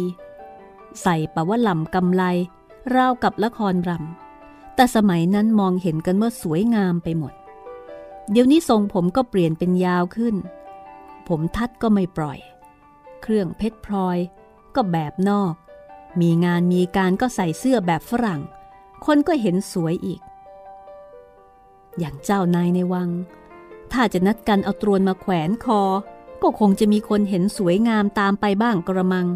[1.03, 2.23] ใส่ปะว่าลำกำไล
[2.95, 7.35] ราวกับละครรำ แต่สมัยนั้นมองเห็นกันว่าสวยงามไปหมด
[8.31, 10.35] เดี๋ยวนี้ทรงผมก็เปลี่ยนเป็นยาวขึ้น
[11.29, 12.39] ผมทัดก็ไม่ปล่อย
[13.27, 14.19] เครื่องเพชรพลอย
[14.75, 15.55] ก็แบบนอก
[16.21, 18.41] มีงานมีการก็ใส่เสื้อแบบฝรั่ง
[19.07, 20.21] คนก็เห็นสวยอีก
[21.99, 23.11] อย่างเจ้านายในวัง
[23.93, 25.83] ถ้าจะนัดกันเอาตรวนมาแขวนคอ
[26.43, 29.27] ก็คงจะมีคนเห็นสวยงามตามไปบ้างกระมัง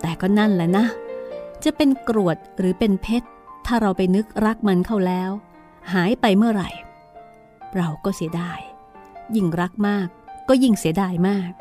[0.00, 0.86] แต่ก็นั่นแหละนะ
[1.64, 3.28] จะเป็นกรวดหรือเป็นเพชร
[3.66, 5.30] ถ้าเราไปนึกรักมันเข้าแล้ว
[5.92, 6.70] หายไปเมื่อไหร่
[7.76, 8.60] เราก็เสียดาย
[9.34, 10.08] ยิ่งรักมาก
[10.48, 11.52] ก็ยิ่งเสียดายมาก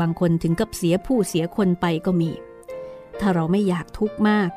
[0.00, 2.30] บางคนถึงกับเสียผู้เสียคนไปก็มี
[3.20, 4.50] ถ้าเราไม่อยากทุกข์มาก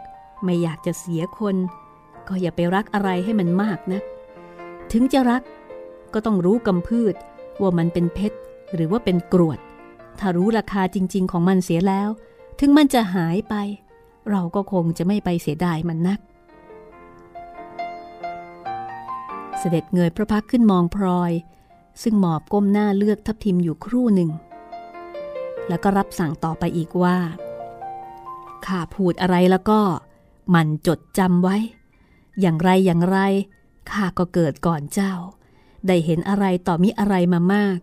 [0.46, 1.56] ไม่อยากจะเสียคน
[2.28, 4.02] ก็อย่าไปรักอะไรให้มันมากนะ
[4.92, 5.42] ถึงจะรัก
[6.14, 7.16] ก็ต้องรู้กำพืช
[7.62, 8.38] ว่ามันเป็นเพชร
[8.74, 9.60] หรือว่าเป็นกรวด
[10.20, 12.10] ถ้ารู้ราคาจริง ๆ ของมันเสียแล้ว
[12.60, 13.56] ถึงมันจะหายไป
[14.30, 16.20] เราก็คงจะไม่ไปเสียดายมันนัก
[19.60, 21.32] เสด็จเงยพระพักขึ้นมองพลอย
[22.04, 24.30] ซึ่งหมอบก้มหน้าเลือกทับทิมอยู่ครู่หนึ่ง
[25.70, 27.18] แล้วก็รับสั่งต่อไปอีกว่า
[28.66, 29.82] ข้าพูดอะไรแล้วก็
[30.56, 31.58] มันจดจำไว้
[32.42, 33.18] อย่างไรอย่างไร
[33.92, 35.14] ข้าก็เกิดก่อนเจ้า
[35.88, 37.78] ได้เห็นอะไรต่อมิอะไรมามาก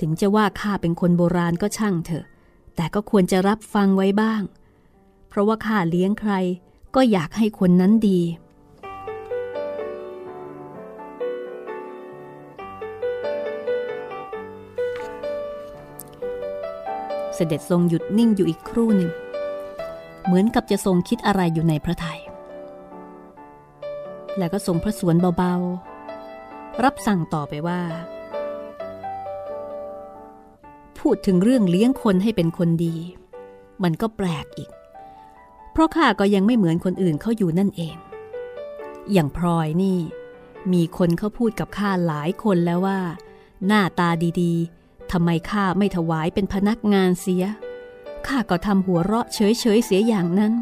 [0.00, 2.24] ถึงจะว่าข้าเป็นคนโบราณก็ช่างเถอะ
[2.76, 4.42] แต่ก็ควรจะรับฟังไว้บ้าง
[5.28, 6.32] เพราะว่าข้าเลี้ยงใคร
[6.94, 8.20] ก็อยากให้คนนั้นดี
[17.36, 19.10] เสด็จทรงหยุดนิ่งอยู่อีกครู่หนึ่ง
[20.24, 22.20] เหมือนกับจะทรงคิดอะไรอยู่ในพระทยัย
[24.38, 27.80] แล้วก็ทรงพระสวนเบาๆ รับสั่งต่อไปว่า
[30.98, 32.96] พูดถึงเรื่องเลี้ยงคนให้เป็นคนดี
[33.82, 34.70] มันก็แปลกอีก
[35.72, 37.96] เพราะข้าก็ยังไม่เหมือนคนอื่นเขาอยู่นั่นเอง
[39.12, 39.98] อย่างพลอยนี่
[40.72, 43.00] มีคนเขาพูดกับข้าหลายคนแล้วว่า
[43.66, 44.08] หน้าตา
[44.42, 44.54] ดี
[45.12, 47.44] ทำไมข้าไม่ถวายเป็นพนักงานเสีย
[48.26, 50.52] ข้าก็ทำหัวเราะเฉยๆเสียอย่างนั้น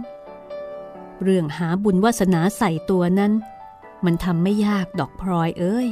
[1.22, 3.32] เรื่องหาบุญวาสนาใส่ตัวนั้น
[4.04, 5.88] มันทำไม่ยากดอกพลอยเอ้ย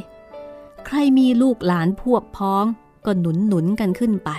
[0.87, 2.65] ใครมีลูกหลานพวกพ้อง
[3.07, 4.31] ก็หนุนหนุนกันขึ้นไป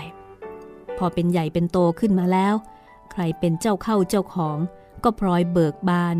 [0.97, 2.55] พอเป็นใหญ่เป็นโตขึ้นมาแล้ว
[3.11, 4.57] ใครเป็นเจ้าเข้าเจ้าของ
[5.03, 6.15] ก็พลอยเบิกบาน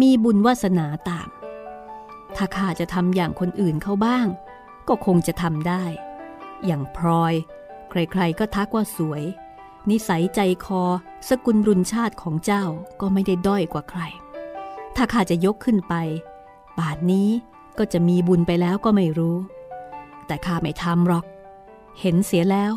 [0.00, 1.28] มีบุญวาสนาตาม
[2.36, 4.26] ถ้าข้าจะทำอย่างคนอื่นเขาบ้าง
[4.88, 5.84] ก็คงจะทำได้
[6.66, 7.34] อย่างพลอย
[7.90, 9.22] ใครๆก็ทักว่าสวย
[9.90, 10.82] นิสัยใจคอ
[11.28, 12.64] สกุลรุนชาติของเจ้า
[13.00, 14.00] ก็ไม่ได้ด้อยกว่าใคร
[14.96, 15.94] ถ้าข้าจะยกขึ้นไป
[16.78, 17.28] บาทนี้
[17.78, 19.36] ก็จะมีบุญไปแล้วก็ไม่รู้
[20.26, 21.24] แต่ข้าไม่ทำหรอก
[22.00, 22.72] เห็นเสียแล้ว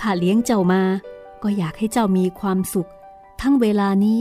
[0.00, 0.82] ข้าเลี้ยงเจ้ามา
[1.42, 2.90] ก็อยากให้เจ้ามีความสุข
[3.40, 4.20] ทั้งเวลานี้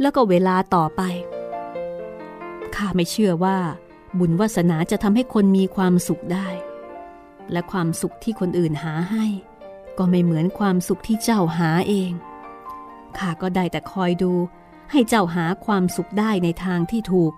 [0.00, 1.02] แล้วก็เวลาต่อไป
[2.74, 3.58] ข้าไม่เชื่อว่า
[4.18, 6.48] บุญวาสนาจะทำให้คนมีความสุขได้
[7.52, 9.26] และความสุขที่คนอื่นหาให้
[9.98, 12.12] ก็ไม่เหมือนความสุขที่เจ้าหาเอง
[13.18, 14.32] ข้าก็ได้แต่คอยดู
[14.90, 17.32] ให้เจ้าหาความสุขได้ในทางที่ถูก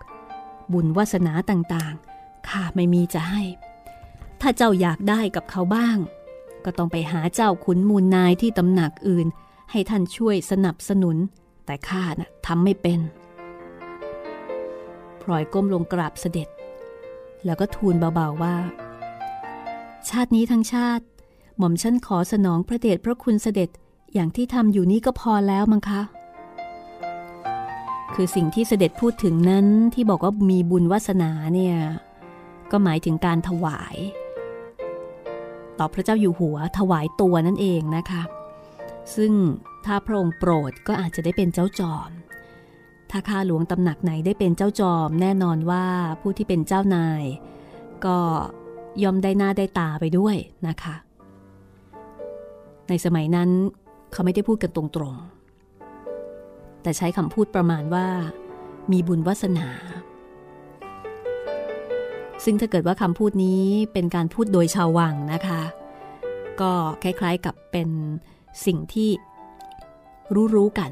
[0.72, 3.42] บุญวาสนาต่างๆข้าไม่มีจะให้
[4.40, 5.98] ถ้าเจ้าอยากได้กับเขาบ้าง
[6.64, 9.26] ก็ต้องไปหาเจ้าขุนมูลนายที่ตำหนักอื่น
[9.70, 11.16] ให้ท่านช่วยสนับสนุน
[11.66, 13.00] แต่ข้านะ่ะทำไม่เป็น
[15.22, 16.48] พลอยก้มลงกราบเสด็จ
[17.44, 18.54] แล้วก็ทูลเบาๆว่า
[20.08, 21.04] ชาตินี้ทั้งชาติ
[21.58, 23.70] หม่อมฉันขอสนองพระเดชพระคุณเสด็จ
[24.14, 26.02] อย่างที่ทำอยู่นี้ก็พอแล้วมั้งคะ
[28.14, 31.76] คือสิ่งที่เสด็จพูดถึงนั้นที่บอกว่ามีบุญวาสนาเนี่ย
[32.70, 33.96] ก็หมายถึงการถวาย
[35.78, 38.22] ต่อพระเจ้าอยู่หัวถวายตัวนั่นเองนะคะ
[39.16, 39.32] ซึ่ง
[39.86, 42.10] ถ้าพระองค์โปรดก็อาจจะได้เป็นเจ้าจอม
[43.10, 45.84] ถ้าข้าหลวงตำหนักไหนได้เป็นเจ้าจอม แน่นอนว่า
[46.20, 47.24] ผู้ที่เป็นเจ้านาย
[48.04, 48.18] ก็
[49.04, 50.36] ย่อมได้หน้าได้ตาไปด้วย
[50.68, 50.94] นะคะ
[52.88, 53.50] ในสมัยนั้น
[54.12, 54.82] เขาไม่ได้พูดกันตร
[55.12, 58.06] งๆ แต่ใช้คำพูดประมาณว่า
[58.92, 59.68] มีบุญวาสนา
[62.44, 65.62] ซึ่งถ้าเกิดว่าคำพูดนี้เป็นการพูดโดยชาววังนะคะ
[66.60, 66.72] ก็
[67.02, 67.88] คล้ายๆกับเป็น
[68.66, 69.10] สิ่งที่
[70.54, 70.90] รู้ๆกัน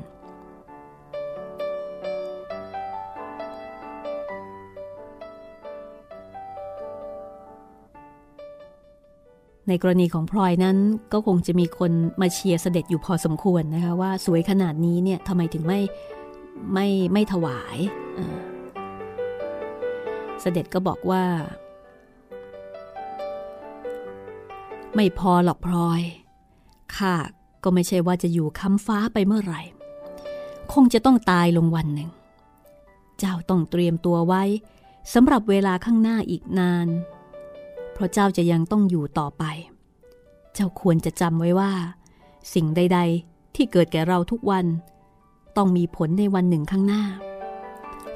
[9.69, 10.77] ในกรณีของพลอยนั้น
[11.13, 15.81] ก็คงจะมีคนมาเชียร์เสด็จอยู่พอสมควรนะคะว่าสวยขนาดนี้เนี่ยทำไมถึงไม่
[16.73, 17.79] ไม่ไม่ถวาย
[20.41, 21.25] เสด็จก็บอกว่า
[24.95, 26.03] ไม่พอหรอกพลอย
[26.97, 27.15] ข้า
[27.65, 29.63] ก็ไม่ใช่ว่าจะอยู่ค้ำฟ้าไปเมื่อไหร่
[30.73, 32.11] คงจะต้องตายลงวันหนึ่ง
[33.19, 34.43] เจ้าต้องเตรียมตัวไว้
[35.15, 36.89] สำหรับเวลาข้างหน้าอีกนาน
[37.99, 39.45] เพราะเจ้าจะยังต้องอยู่ต่อไป
[40.55, 41.73] เจ้าควรจะจำไว้ว่า
[42.55, 44.67] สิ่งใด ๆ ที่เกิดแก่เราทุกวัน
[45.57, 47.05] ต้องมีผลในวันหนึ่งข้างหน้า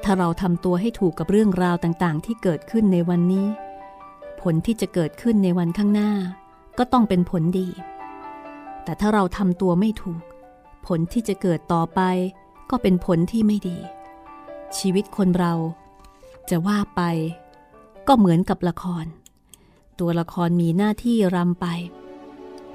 [0.04, 3.46] ถ้าเราทำตัวให้ถูกกับเรื่องราวต่างๆ ที่เกิดขึ้นในวันนี้
[4.40, 6.10] ผลที่จะเกิดขึ้นในวันข้างหน้า
[6.78, 7.68] ก็ต้องเป็นผลดี
[8.84, 10.22] แต่ถ้าเราทำตัวไม่ถูก
[10.86, 12.00] ผลที่จะเกิดต่อไป
[12.70, 13.78] ก็เป็นผลที่ไม่ดี
[14.78, 15.54] ชีวิตคนเรา
[16.50, 17.02] จะว่าไป
[18.08, 19.06] ก็เหมือนกับละคร
[20.02, 21.66] ตัวละครมีหน้าที่รำไป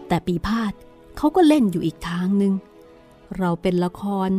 [0.07, 0.73] แต่ปีพาด
[1.17, 2.53] เขาก็เล่นอยู่อีกทางหนึ่ง
[3.37, 4.29] เราเป็นละคร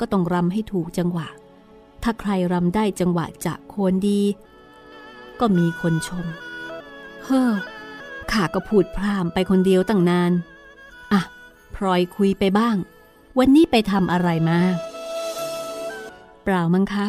[0.00, 1.28] ก็ต้องรำให้ถูกจังหวะ
[2.02, 4.20] ถ้าใครรำได้จังหวะจะโคนดี
[5.40, 6.26] ก็มีคนชม
[7.24, 7.52] เฮ้อ
[8.30, 10.32] ข้าก็พูดพรามไปคนเดียวตั้งนาน
[11.12, 11.20] อะ
[11.74, 12.76] พลอยคุยไปบ้าง
[13.38, 14.58] วันนี้ไปทำอะไรมา
[16.42, 17.06] เปล่ามั้งคะ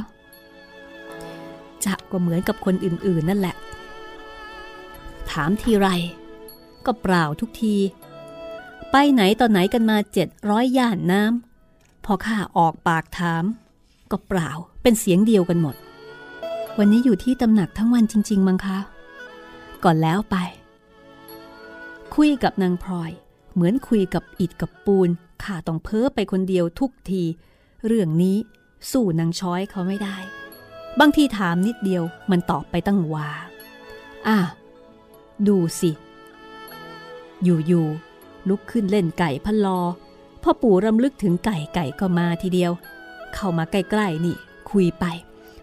[1.86, 3.56] จะก็เหมือนกับคนอื่น ๆ นั่นแหละ
[5.32, 5.88] ถามทีไร
[6.86, 7.76] ก็เปล่าทุกที
[8.92, 13.44] ไปไหนตอนไหนกันมาเจ็ดร้อยย่านน้ำพอข้าออกปากถาม
[14.12, 14.50] ก็เปล่า
[14.82, 15.76] เป็นเสียงเดียวกันหมด
[16.78, 18.80] วันนี้อยู่ที่ตำหนักทั้งวันจริง ๆ มั้งคะ
[19.84, 20.36] ก่อนแล้วไป
[22.16, 23.12] คุยกับนางพลอย
[23.54, 25.10] เหมือนคุยกับอิดกับปูน
[25.44, 27.24] ข้าต้องเพ้อไปคนเดียวทุกที
[27.86, 28.38] เรื่องนี้
[28.92, 30.18] สู้นางช้อยเขาไม่ได้
[31.00, 33.30] บางทีถามนิดเดียวมันตอบไปตั้งวา
[34.28, 34.38] อะ
[35.48, 35.92] ดูสิ
[37.44, 39.80] อยู่ๆลุกขึ้นเล่นไก่พันลอ
[40.44, 42.72] พ่อปู่รำลึกถึงไก่ไก่ก็มาทีเดียว
[43.34, 44.36] เข้ามาใกล้ๆนี่
[44.72, 45.06] คุยไป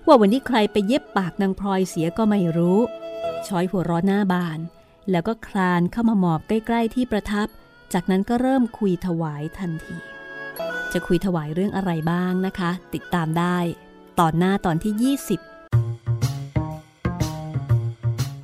[0.06, 2.78] ว่าวันนี้ใครไปเย็บปากนางพลอยเสียก็ไม่รู้
[3.46, 4.58] ช้อยหัวร้อนหน้าบาน
[5.10, 7.48] แล้วก็คลานเข้ามาหมอบใกล้ ๆ ที่ประทับ
[7.92, 9.96] จากนั้นก็เริ่มคุยถวายทันที
[10.92, 13.58] จะคุยถวายเรื่องอะไรบ้างนะคะ ติดตามได้
[14.20, 15.57] ตอนหน้าตอนที่ 20